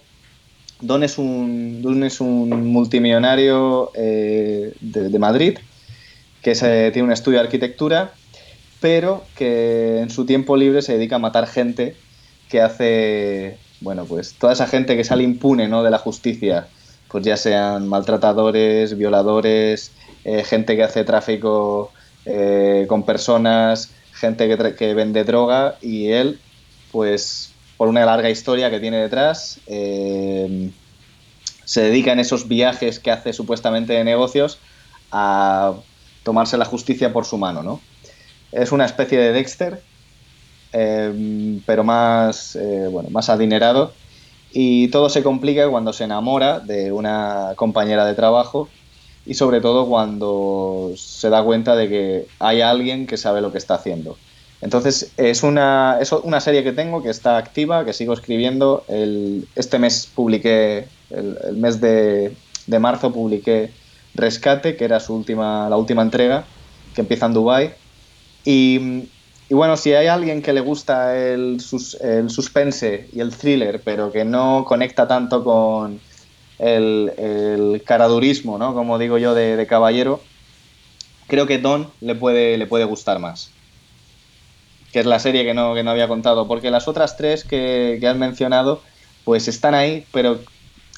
[0.79, 5.57] Don es un, es un multimillonario eh, de, Madrid
[6.41, 8.13] que se, tiene un estudio de arquitectura,
[8.79, 11.97] pero que en su tiempo libre se dedica a matar gente
[12.49, 15.83] que hace, bueno, pues toda esa gente que sale impune ¿no?
[15.83, 16.67] de la justicia,
[17.09, 19.91] pues ya sean maltratadores, violadores,
[20.23, 21.91] eh, gente que hace tráfico
[22.25, 26.39] eh, con personas, gente que, vende droga y él,
[26.91, 30.71] pues por una larga historia que tiene detrás, eh,
[31.65, 34.59] se dedica en esos viajes que hace supuestamente de negocios
[35.11, 35.73] a
[36.23, 37.81] tomarse la justicia por su mano, ¿no?
[38.51, 39.81] Es una especie de Dexter,
[41.65, 42.57] pero más,
[42.91, 43.93] bueno, más adinerado
[44.57, 48.69] y todo se complica cuando se enamora de una compañera de trabajo
[49.25, 53.57] y sobre todo cuando se da cuenta de que hay alguien que sabe lo que
[53.57, 54.17] está haciendo.
[54.61, 58.85] Entonces es una, es una serie que tengo que está activa, que sigo escribiendo.
[58.87, 62.33] El, este mes publiqué, el, mes de,
[62.65, 63.71] de, marzo publiqué
[64.13, 66.45] Rescate, que era su última, la última entrega,
[66.93, 67.73] que empieza en Dubai
[68.45, 69.09] y,
[69.49, 71.61] y, bueno, si hay alguien que le gusta el,
[72.01, 75.99] el suspense y el thriller, pero que no conecta tanto con,
[76.59, 78.73] el, caradurismo, ¿no?
[78.73, 80.21] Como digo yo, de, caballero,
[81.27, 83.51] creo que Don le puede, le puede gustar más.
[84.91, 86.47] Que es la serie que no, que no había contado.
[86.47, 88.81] Porque las otras tres que, que has mencionado,
[89.23, 90.39] pues están ahí, pero,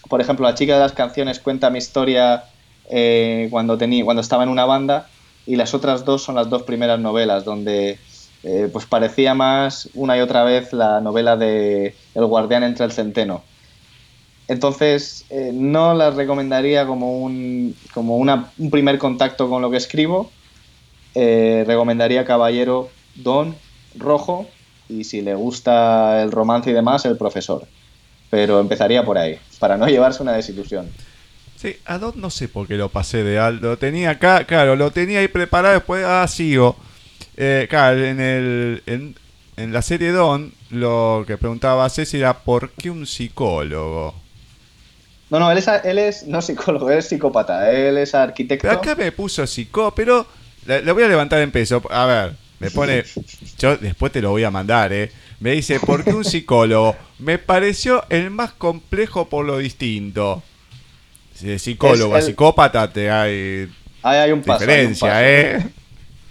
[0.10, 2.46] por ejemplo, la chica de las canciones cuenta mi historia
[2.90, 5.10] eh, cuando, tenía, cuando estaba en una banda
[5.46, 7.98] y las otras dos son las dos primeras novelas, donde
[8.44, 12.92] eh, pues parecía más una y otra vez la novela de El guardián entre el
[12.92, 13.44] centeno.
[14.48, 19.78] Entonces, eh, no las recomendaría como, un, como una, un primer contacto con lo que
[19.78, 20.32] escribo.
[21.16, 23.56] Eh, recomendaría Caballero, Don,
[23.98, 24.48] Rojo
[24.88, 27.68] y si le gusta el romance y demás, El Profesor.
[28.30, 30.90] Pero empezaría por ahí, para no llevarse una desilusión.
[31.58, 33.68] Sí, a Don no sé por qué lo pasé de alto.
[33.68, 36.76] Lo tenía acá, claro, lo tenía ahí preparado, después, ah, sigo.
[37.38, 39.16] Eh, claro, en, el, en,
[39.58, 44.16] en la serie Don, lo que preguntaba Ceci era ¿por qué un psicólogo?
[45.30, 48.70] No, no, él es, él es no psicólogo, él es psicópata, él es arquitecto.
[48.72, 50.26] Acá me puso psicó, pero
[50.66, 51.82] le, le voy a levantar en peso.
[51.92, 53.04] A ver, me pone.
[53.60, 55.12] Yo después te lo voy a mandar, ¿eh?
[55.40, 56.96] Me dice, ¿por qué un psicólogo?
[57.20, 60.42] Me pareció el más complejo por lo distinto.
[61.60, 63.70] Psicólogo el- psicópata te hay
[64.02, 64.64] Ahí hay un paso.
[64.72, 65.24] hay un diferencia, paso.
[65.24, 65.68] ¿eh?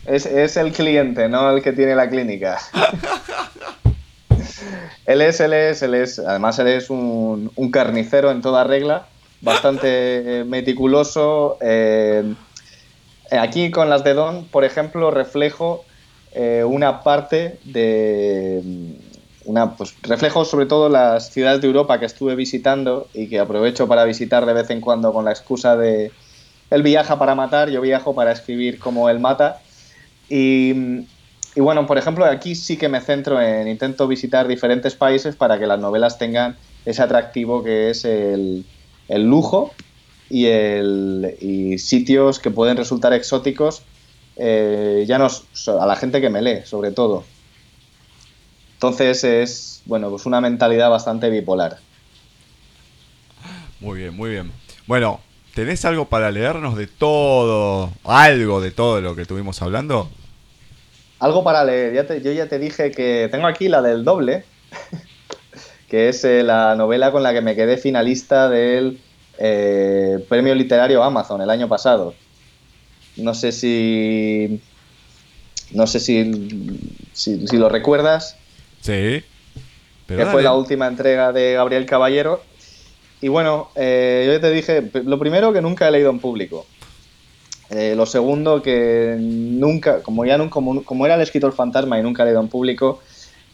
[0.07, 2.59] Es, es el cliente, no el que tiene la clínica.
[5.07, 9.07] él es, él es, él es, además él es un, un carnicero en toda regla,
[9.41, 11.59] bastante meticuloso.
[11.61, 12.35] eh,
[13.33, 15.85] aquí con las de Don, por ejemplo, reflejo
[16.33, 18.63] eh, una parte de...
[19.47, 23.87] Una, pues, reflejo sobre todo las ciudades de Europa que estuve visitando y que aprovecho
[23.87, 26.11] para visitar de vez en cuando con la excusa de
[26.71, 29.61] él viaja para matar, yo viajo para escribir como él mata.
[30.29, 30.73] Y,
[31.57, 35.67] bueno, por ejemplo, aquí sí que me centro en, intento visitar diferentes países para que
[35.67, 38.65] las novelas tengan ese atractivo que es el,
[39.09, 39.73] lujo
[40.29, 43.83] y, sitios que pueden resultar exóticos,
[44.37, 47.25] eh, ya no a la gente que me lee, sobre todo.
[48.75, 51.79] Entonces es, bueno, pues una mentalidad bastante bipolar.
[53.81, 54.53] Muy bien, muy bien.
[54.87, 55.21] Bueno,
[55.57, 60.09] ¿tenés algo para leernos de todo, algo de todo lo que estuvimos hablando?
[61.19, 61.95] Algo para leer.
[61.95, 64.45] Ya te- yo ya te dije que tengo aquí la del doble,
[65.89, 69.01] que es eh, la novela con la que me quedé finalista del
[69.39, 72.15] eh, premio literario Amazon el año pasado.
[73.17, 74.61] No sé si.
[75.73, 76.79] No sé si,
[77.13, 78.37] si, si lo recuerdas,
[78.83, 79.25] Sí.
[80.07, 80.31] Pero que dale.
[80.31, 82.41] fue la última entrega de Gabriel Caballero.
[83.21, 86.67] Y bueno, eh, yo ya te dije, lo primero que nunca he leído en público.
[87.71, 92.23] Eh, lo segundo que nunca, como ya como, como era el escritor fantasma y nunca
[92.23, 93.01] he leído en público,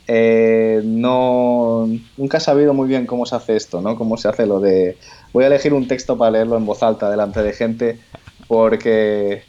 [0.08, 3.96] eh, no, nunca he sabido muy bien cómo se hace esto, ¿no?
[3.96, 4.98] Cómo se hace lo de,
[5.32, 8.00] voy a elegir un texto para leerlo en voz alta delante de gente,
[8.48, 9.44] porque,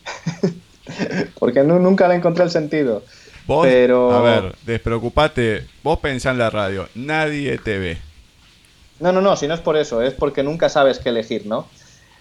[1.40, 3.04] porque nu- nunca le encontré el sentido.
[3.48, 5.66] Vos, pero- a ver, despreocupate.
[5.84, 6.88] Vos pensá en la radio.
[6.96, 7.98] Nadie te ve.
[9.04, 11.68] No, no, no, si no es por eso, es porque nunca sabes qué elegir, ¿no?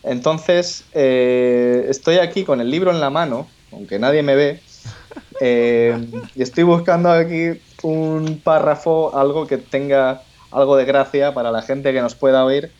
[0.02, 4.60] Entonces, eh, estoy aquí con el libro en la mano, aunque nadie me ve,
[5.40, 5.96] eh,
[6.34, 7.50] y estoy buscando aquí
[7.84, 12.72] un párrafo, algo que tenga algo de gracia para la gente que nos pueda oír,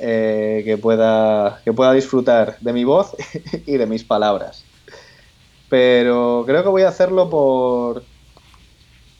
[0.00, 3.14] eh, que, pueda, que pueda disfrutar de mi voz
[3.66, 4.64] y de mis palabras.
[5.68, 8.02] Pero creo que voy a hacerlo por...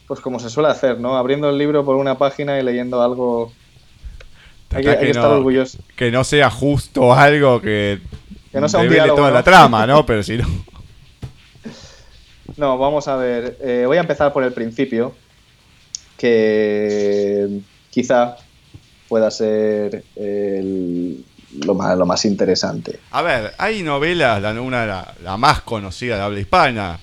[0.08, 1.16] Pues como se suele hacer, ¿no?
[1.16, 3.52] Abriendo el libro por una página y leyendo algo
[4.76, 5.78] hay que, hay que estar orgulloso.
[5.96, 8.00] que no sea justo algo que,
[8.52, 9.34] Que no sea un diálogo, toda ¿no?
[9.34, 10.04] la trama, ¿no?
[10.06, 10.46] Pero si no.
[12.56, 13.56] No, vamos a ver.
[13.62, 15.14] eh, voy a empezar por el principio,
[16.16, 17.48] que
[17.90, 18.36] quizá
[19.08, 21.24] pueda ser el-
[21.64, 22.98] lo, más, lo más interesante.
[23.12, 26.98] A ver, hay novelas, la, una la, la más conocida de habla hispana,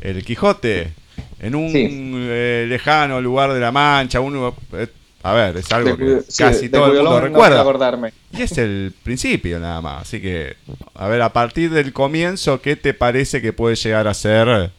[0.00, 0.92] El Quijote,
[1.40, 1.86] en un Sí.
[1.90, 4.88] eh, lejano lugar de la Mancha, uno, eh,
[5.26, 7.62] a ver, es algo que sí, casi todo el mundo no recuerda.
[7.62, 8.12] acordarme.
[8.30, 10.54] Y es el principio nada más, así que,
[10.94, 14.70] a ver, a partir del comienzo, ¿qué te parece que puede llegar a ser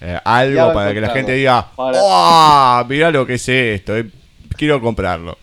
[0.00, 2.84] eh, algo para que la gente diga, ¡Oh!
[2.88, 4.08] Mira lo que es esto, eh,
[4.56, 5.36] quiero comprarlo.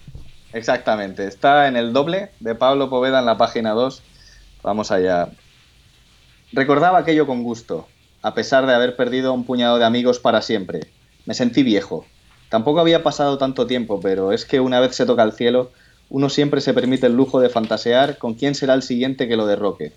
[0.54, 1.28] Exactamente.
[1.28, 4.02] Está en el doble de Pablo Poveda en la página 2.
[4.64, 5.28] Vamos allá.
[6.54, 7.86] Recordaba aquello con gusto,
[8.22, 10.88] a pesar de haber perdido un puñado de amigos para siempre.
[11.26, 12.06] Me sentí viejo.
[12.50, 15.72] Tampoco había pasado tanto tiempo, pero es que una vez se toca el cielo,
[16.10, 19.46] uno siempre se permite el lujo de fantasear con quién será el siguiente que lo
[19.46, 19.92] derroque.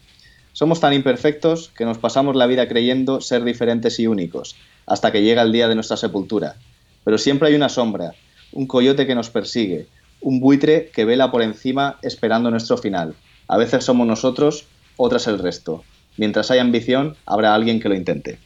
[0.53, 5.23] Somos tan imperfectos que nos pasamos la vida creyendo ser diferentes y únicos, hasta que
[5.23, 6.57] llega el día de nuestra sepultura.
[7.05, 8.15] Pero siempre hay una sombra,
[8.53, 9.87] un coyote que nos persigue,
[10.21, 13.15] un buitre que vela por encima esperando nuestro final.
[13.47, 15.85] A veces somos nosotros, otras el resto.
[16.17, 18.39] Mientras hay ambición, habrá alguien que lo intente.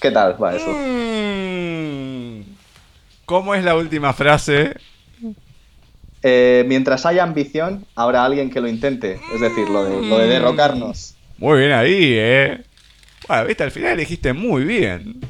[0.00, 1.29] ¿Qué tal va eso?
[3.30, 3.32] Mm.
[3.32, 4.74] ¿Cómo es la última frase?
[6.22, 9.20] Eh, mientras haya ambición, habrá alguien que lo intente.
[9.32, 11.14] Es decir, lo de, lo de derrocarnos.
[11.38, 12.64] Muy bien ahí, ¿eh?
[13.28, 15.20] Bueno, viste, al final elegiste muy bien.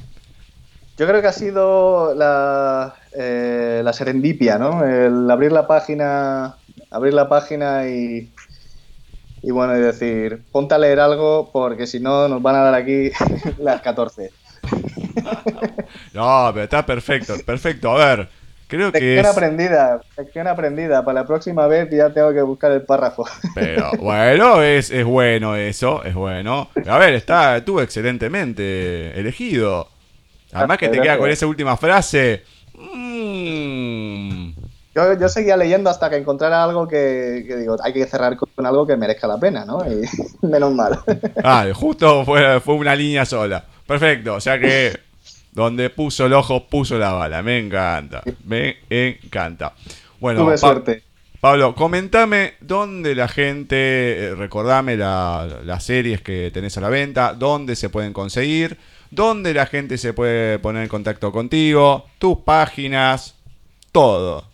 [0.96, 4.82] Yo creo que ha sido la, eh, la serendipia, ¿no?
[4.82, 6.56] El abrir la página,
[6.90, 8.32] abrir la página y,
[9.42, 12.74] y bueno, y decir, ponte a leer algo porque si no nos van a dar
[12.74, 13.10] aquí
[13.58, 14.30] las 14.
[16.12, 17.90] No, pero está perfecto, perfecto.
[17.92, 18.28] A ver,
[18.66, 19.26] creo que Lección es...
[19.26, 21.04] aprendida, lección aprendida.
[21.04, 23.26] Para la próxima vez ya tengo que buscar el párrafo.
[23.54, 26.70] Pero bueno, es, es bueno eso, es bueno.
[26.86, 29.88] A ver, está, estuvo excelentemente elegido.
[30.52, 32.44] Además que te queda con esa última frase.
[32.74, 34.52] mm,
[34.94, 38.48] Yo, yo seguía leyendo hasta que encontrara algo que, que digo, hay que cerrar con
[38.66, 39.80] algo que merezca la pena, ¿no?
[39.90, 40.02] Y
[40.46, 40.98] menos mal.
[41.44, 43.64] Ah, justo fue, fue una línea sola.
[43.86, 44.98] Perfecto, o sea que
[45.52, 47.42] donde puso el ojo, puso la bala.
[47.42, 49.72] Me encanta, me encanta.
[50.20, 51.02] Bueno, Tuve Pa- suerte.
[51.40, 57.32] Pablo, comentame dónde la gente, eh, recordame la- las series que tenés a la venta,
[57.32, 58.76] dónde se pueden conseguir,
[59.10, 63.36] dónde la gente se puede poner en contacto contigo, tus páginas,
[63.90, 64.49] todo.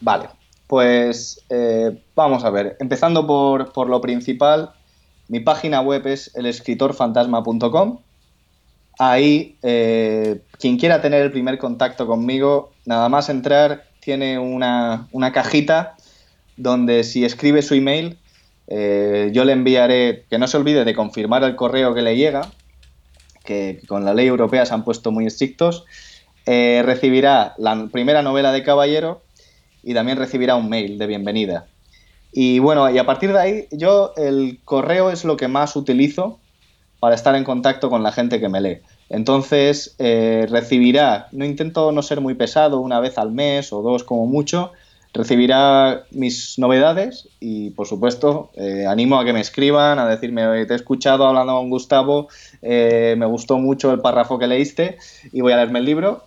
[0.00, 0.28] Vale,
[0.66, 2.76] pues eh, vamos a ver.
[2.78, 4.72] Empezando por, por lo principal,
[5.28, 8.00] mi página web es elescritorfantasma.com.
[9.00, 15.32] Ahí, eh, quien quiera tener el primer contacto conmigo, nada más entrar, tiene una, una
[15.32, 15.96] cajita
[16.56, 18.18] donde si escribe su email,
[18.66, 22.50] eh, yo le enviaré, que no se olvide de confirmar el correo que le llega,
[23.44, 25.84] que con la ley europea se han puesto muy estrictos,
[26.44, 29.20] recibirá la primera novela de Caballero
[29.82, 31.66] y también recibirá un mail de bienvenida.
[32.32, 36.38] Y bueno, y a partir de ahí, yo el correo es lo que más utilizo
[37.00, 38.78] para estar en contacto con la gente que me lee.
[39.08, 44.04] Entonces, eh, recibirá, no intento no ser muy pesado, una vez al mes o dos
[44.04, 44.72] como mucho,
[45.14, 50.66] recibirá mis novedades y, por supuesto, eh, animo a que me escriban, a decirme, "Oye,
[50.66, 52.28] te he escuchado hablando con Gustavo,
[52.60, 54.98] eh, me gustó mucho el párrafo que leíste
[55.32, 56.24] y voy a leerme el libro.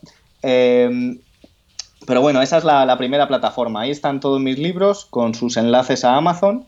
[2.12, 3.80] Pero bueno, esa es la, primera plataforma.
[3.84, 6.66] Ahí están todos mis libros con sus enlaces a Amazon.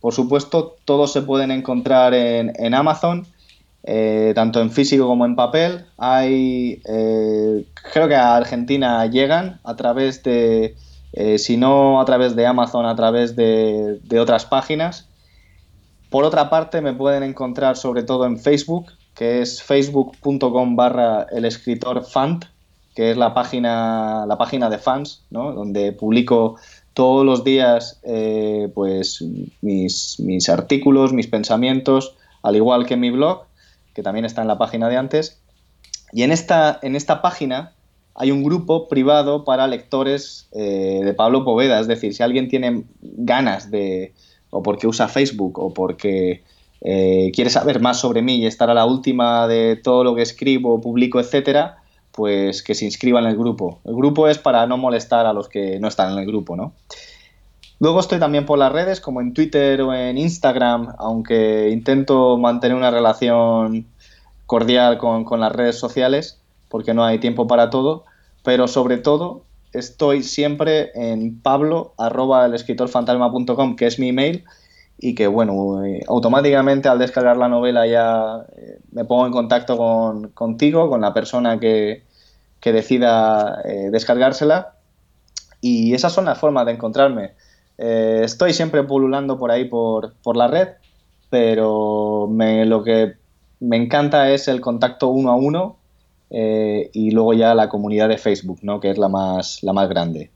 [0.00, 3.26] Por supuesto, todos se pueden encontrar en, Amazon,
[3.82, 5.84] eh, tanto en físico como en papel.
[5.98, 10.76] Hay, eh, creo que a Argentina llegan a través de,
[11.12, 15.10] eh, si no a través de Amazon, a través de, de otras páginas.
[16.08, 21.44] Por otra parte, me pueden encontrar sobre todo en Facebook, que es facebook.com barra el
[21.44, 22.46] escritor fant,
[22.96, 25.52] que es la página, la página de fans, ¿no?
[25.52, 26.56] donde publico
[26.94, 29.22] todos los días eh, pues,
[29.60, 33.42] mis, mis artículos, mis pensamientos, al igual que mi blog,
[33.92, 35.42] que también está en la página de antes.
[36.12, 37.74] Y en esta, en esta página
[38.14, 42.84] hay un grupo privado para lectores eh, de Pablo Poveda, es decir, si alguien tiene
[43.02, 44.14] ganas de,
[44.48, 46.44] o porque usa Facebook, o porque
[46.80, 50.22] eh, quiere saber más sobre mí y estar a la última de todo lo que
[50.22, 51.82] escribo, publico, etcétera,
[52.16, 53.78] pues que se inscriba en el grupo.
[53.84, 56.72] El grupo es para no molestar a los que no están en el grupo, ¿no?
[57.78, 62.74] Luego estoy también por las redes, como en Twitter o en Instagram, aunque intento mantener
[62.74, 63.86] una relación
[64.46, 66.40] cordial con, con las redes sociales,
[66.70, 68.04] porque no hay tiempo para todo,
[68.42, 69.42] pero sobre todo
[69.74, 74.44] estoy siempre en pablo arroba elescritorfantasma.com, que es mi email,
[74.98, 79.76] y que bueno, eh, automáticamente al descargar la novela ya eh, me pongo en contacto
[79.76, 82.04] con, contigo, con la persona que,
[82.60, 84.74] que decida eh, descargársela.
[85.60, 87.32] Y esas son las formas de encontrarme.
[87.78, 90.68] Eh, estoy siempre pululando por ahí por, por la red,
[91.30, 93.14] pero me, lo que
[93.60, 95.76] me encanta es el contacto uno a uno
[96.30, 98.80] eh, y luego ya la comunidad de Facebook, ¿no?
[98.80, 100.30] que es la más, la más grande.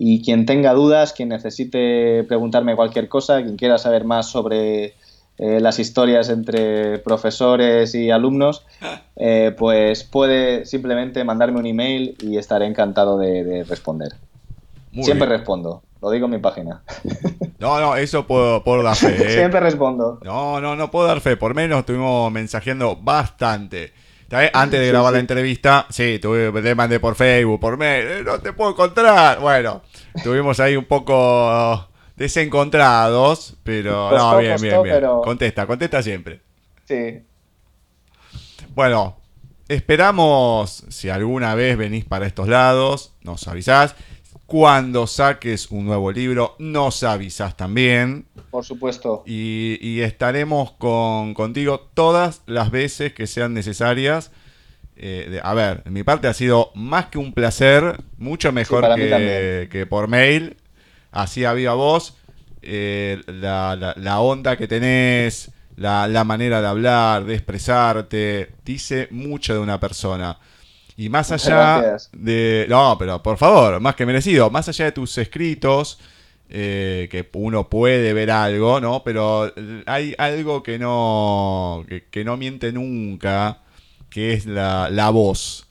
[0.00, 4.94] Y quien tenga dudas, quien necesite preguntarme cualquier cosa, quien quiera saber más sobre
[5.38, 8.64] eh, las historias entre profesores y alumnos,
[9.16, 14.14] eh, pues puede simplemente mandarme un email y estaré encantado de, de responder.
[14.92, 15.38] Muy Siempre bien.
[15.38, 16.82] respondo, lo digo en mi página.
[17.58, 19.16] No, no, eso puedo, puedo dar fe.
[19.16, 19.30] ¿eh?
[19.32, 20.20] Siempre respondo.
[20.22, 21.36] No, no, no puedo dar fe.
[21.36, 23.92] Por menos estuvimos mensajeando bastante.
[24.30, 28.38] Antes de grabar la entrevista, sí, tuve, te mandé por Facebook, por mail, eh, no
[28.40, 29.40] te puedo encontrar.
[29.40, 29.82] Bueno,
[30.14, 34.94] estuvimos ahí un poco desencontrados, pero Costó, no, bien, costó, bien, bien.
[34.96, 36.42] pero- Contesta, contesta siempre.
[36.84, 37.22] Sí,
[38.74, 39.16] Bueno,
[39.68, 43.94] esperamos si alguna vez venís para estos lados, nos avisás.
[44.48, 48.24] Cuando saques un nuevo libro, nos avisás también.
[48.50, 49.22] por supuesto.
[49.26, 54.30] Y, y estaremos con, contigo todas las veces que sean necesarias.
[54.96, 58.84] Eh, de- a ver, en mi parte ha sido más que un placer, mucho mejor
[59.70, 60.56] que, por mail.
[61.12, 62.16] Así a viva voz.
[62.62, 69.52] Eh, la, la- la onda que tenés, la, manera de hablar, de expresarte, dice mucho
[69.52, 70.38] de una persona.
[70.98, 72.66] Y más allá de...
[72.68, 76.00] No, pero por favor, más que merecido, más allá de tus escritos,
[76.50, 79.04] eh, que uno puede ver algo, ¿no?
[79.04, 79.54] Pero
[79.86, 83.60] hay algo que no, que, no miente nunca,
[84.10, 85.68] que es la, la voz.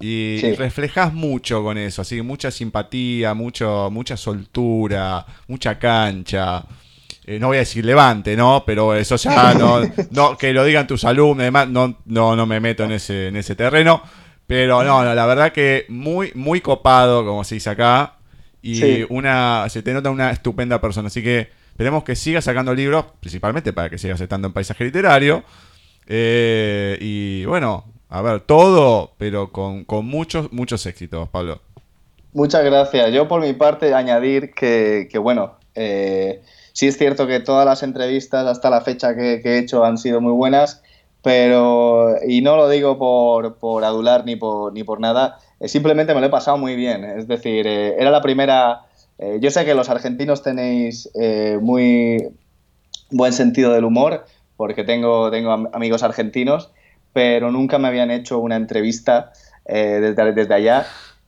[0.00, 6.64] Y, reflejas mucho con eso, así mucha simpatía, mucho, mucha soltura, mucha cancha.
[7.26, 8.64] Eh, no voy a decir levante, ¿no?
[8.64, 12.60] Pero eso ya no, no que lo digan tus alumnos, además, no, no, no me
[12.60, 14.02] meto en ese, en ese terreno.
[14.50, 18.14] Pero no, la verdad que muy, muy copado, como se dice acá.
[18.60, 21.06] Y una, se te nota una estupenda persona.
[21.06, 25.44] Así que esperemos que sigas sacando libros, principalmente para que sigas estando en paisaje literario.
[26.08, 31.60] Eh, y bueno, a ver, todo, pero con, muchos, muchos éxitos, Pablo.
[32.32, 33.12] Muchas gracias.
[33.12, 36.42] Yo por mi parte añadir que, bueno, eh,
[36.72, 40.20] sí es cierto que todas las entrevistas hasta la fecha que, he hecho han sido
[40.20, 40.82] muy buenas,
[41.22, 46.14] pero, y no lo digo por, por adular ni por, ni por nada, eh, simplemente
[46.14, 47.04] me lo he pasado muy bien.
[47.04, 48.82] Es decir, eh, era la primera...
[49.40, 51.10] yo sé que los argentinos tenéis
[51.60, 52.32] muy
[53.10, 54.24] buen sentido del humor,
[54.56, 56.70] porque tengo, tengo amigos argentinos,
[57.12, 59.32] pero nunca me habían hecho una entrevista
[59.64, 60.86] eh, desde, desde, allá.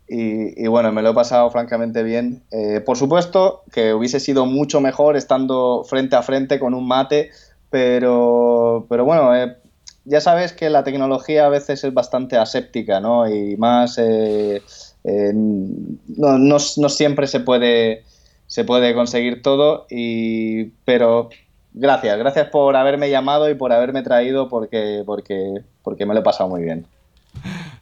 [0.08, 2.42] Y, bueno, me lo he pasado francamente bien.
[2.50, 7.30] Eh, por supuesto que hubiese sido mucho mejor estando frente a frente con un mate,
[7.70, 9.56] pero, pero bueno, eh,
[10.04, 13.28] ya sabes que la tecnología a veces es bastante aséptica, ¿no?
[13.28, 18.04] Y más, no, no, no, siempre se puede,
[18.46, 21.30] se puede conseguir todo, y, pero
[21.72, 26.24] gracias, gracias por haberme llamado y por haberme traído porque, porque, porque me lo he
[26.24, 26.86] pasado muy bien.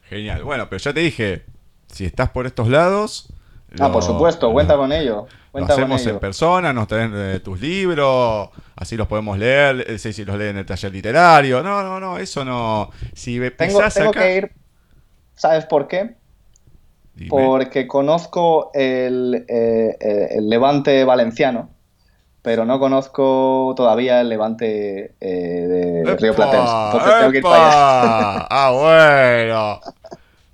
[0.09, 0.45] Genial.
[0.45, 1.45] Bueno, pero ya te dije,
[1.87, 3.33] si estás por estos lados...
[3.79, 5.27] ah, por supuesto, cuenta con ello.
[5.53, 10.25] Lo hacemos en persona, nos traen eh, tus libros, así los podemos leer, eh, si
[10.25, 11.63] los leen en el taller literario.
[11.63, 12.91] No, no, no, eso no.
[13.15, 14.53] Si tengo, tengo que ir,
[15.35, 16.15] ¿sabes por qué?
[17.29, 19.97] Porque conozco el, eh,
[20.31, 21.71] el Levante valenciano
[22.43, 26.73] pero no conozco todavía el levante eh, de Río Platense.
[26.87, 28.47] Entonces tengo que ir para allá.
[28.51, 29.81] Ah, bueno.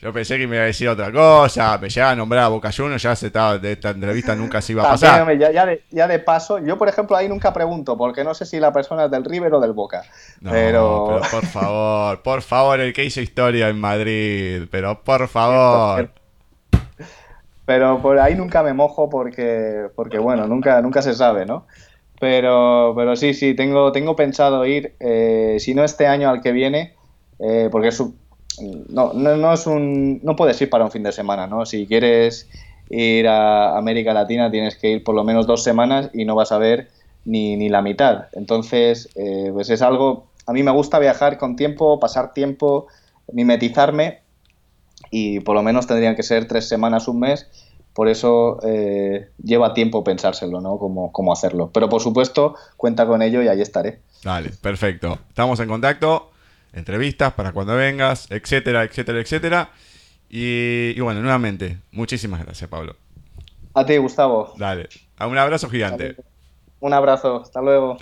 [0.07, 2.70] Yo pensé que me iba a decir otra cosa, me llegaba a nombrar a Boca
[2.70, 5.36] Juniors, ya se estaba, de esta entrevista nunca se iba a pasar.
[5.36, 9.07] ya, de, paso, yo por ejemplo ahí nunca pregunto, porque no sé si la persona
[9.07, 10.04] es del River o del Boca.
[10.40, 11.07] No, pero...
[11.09, 16.09] pero por favor, por favor, el que hizo historia en Madrid, pero por favor.
[17.64, 21.66] Pero por ahí nunca me mojo porque, porque bueno, nunca, nunca se sabe, ¿no?
[22.20, 26.52] Pero, pero sí, sí, tengo, tengo pensado ir, eh, si no este año al que
[26.52, 26.94] viene,
[27.40, 28.00] eh, porque es
[28.61, 31.66] no, no, es un, no puedes ir para un fin de semana, ¿no?
[31.66, 32.48] Si quieres
[32.88, 36.52] ir a América Latina tienes que ir por lo menos dos semanas y no vas
[36.52, 36.88] a ver
[37.24, 38.26] ni, ni la mitad.
[38.32, 42.86] Entonces, eh, pues es algo, a mí me gusta viajar con tiempo, pasar tiempo,
[43.32, 44.20] mimetizarme
[45.11, 47.48] y por lo menos tendrían que ser tres semanas, un mes.
[47.92, 50.78] Por eso eh, lleva tiempo pensárselo, ¿no?
[50.78, 51.70] Cómo, cómo hacerlo.
[51.72, 54.00] Pero por supuesto, cuenta con ello y ahí estaré.
[54.22, 55.18] Dale, perfecto.
[55.30, 56.30] Estamos en contacto,
[56.76, 59.70] entrevistas para cuando vengas, etcétera, etcétera, etcétera.
[60.28, 62.96] Y, y bueno, nuevamente, muchísimas gracias, Pablo.
[63.74, 64.54] A ti, Gustavo.
[64.56, 64.88] Dale.
[65.20, 66.16] Un abrazo gigante.
[66.80, 67.42] Un abrazo.
[67.42, 67.98] Hasta luego.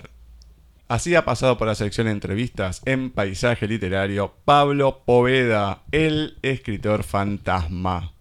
[0.87, 7.03] Así ha pasado por la sección de entrevistas en Paisaje Literario Pablo Poveda, el escritor
[7.03, 8.13] fantasma.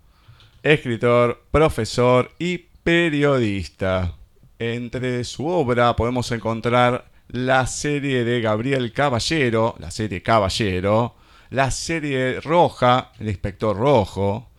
[0.63, 4.15] Escritor, profesor y periodista.
[4.59, 11.17] Entre su obra podemos encontrar la serie de Gabriel Caballero, la serie Caballero,
[11.51, 14.51] la serie Roja, el inspector rojo,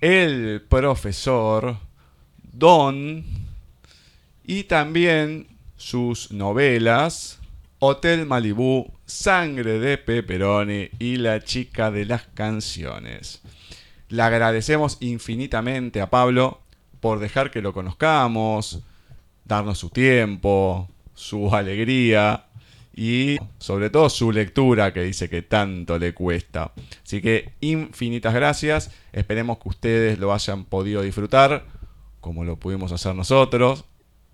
[0.00, 1.76] el profesor,
[2.42, 3.24] Don,
[4.44, 5.46] y también
[5.76, 7.38] sus novelas
[7.80, 13.40] Hotel Malibú, Sangre de Pepperoni y La chica de las canciones.
[14.08, 16.60] Le agradecemos infinitamente a Pablo
[17.00, 18.80] por dejar que lo conozcamos,
[19.44, 20.88] darnos su tiempo,
[21.18, 22.44] su alegría
[22.94, 26.72] y sobre todo su lectura que dice que tanto le cuesta.
[27.04, 31.66] Así que infinitas gracias, esperemos que ustedes lo hayan podido disfrutar
[32.20, 33.84] como lo pudimos hacer nosotros.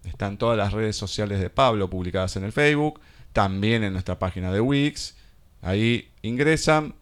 [0.05, 3.01] Están todas las redes sociales de Pablo publicadas en el Facebook
[3.33, 5.17] también en nuestra página de Wix.
[5.63, 6.95] Ahí ingresan,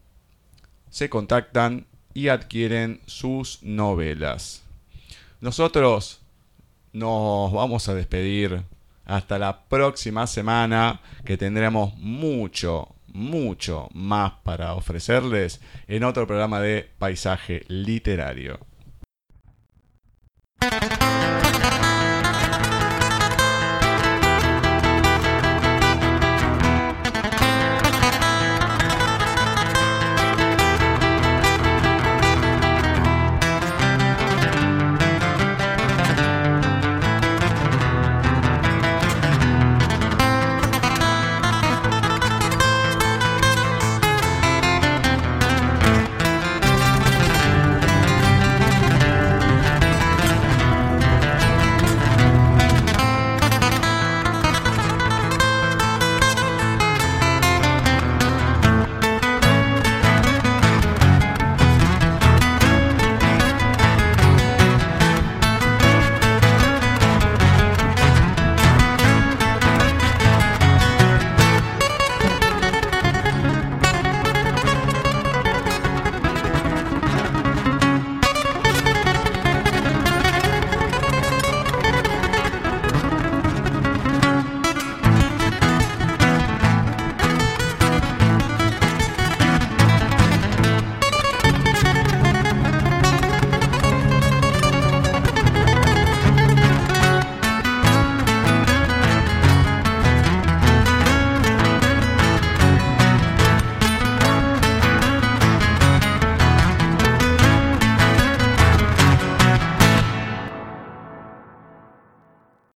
[0.91, 4.63] se contactan y adquieren sus novelas.
[5.41, 6.21] Nosotros
[6.93, 8.63] nos vamos a despedir
[9.05, 16.89] hasta la próxima semana que tendremos mucho, mucho más para ofrecerles en otro programa de
[16.99, 18.61] Paisaje Literario.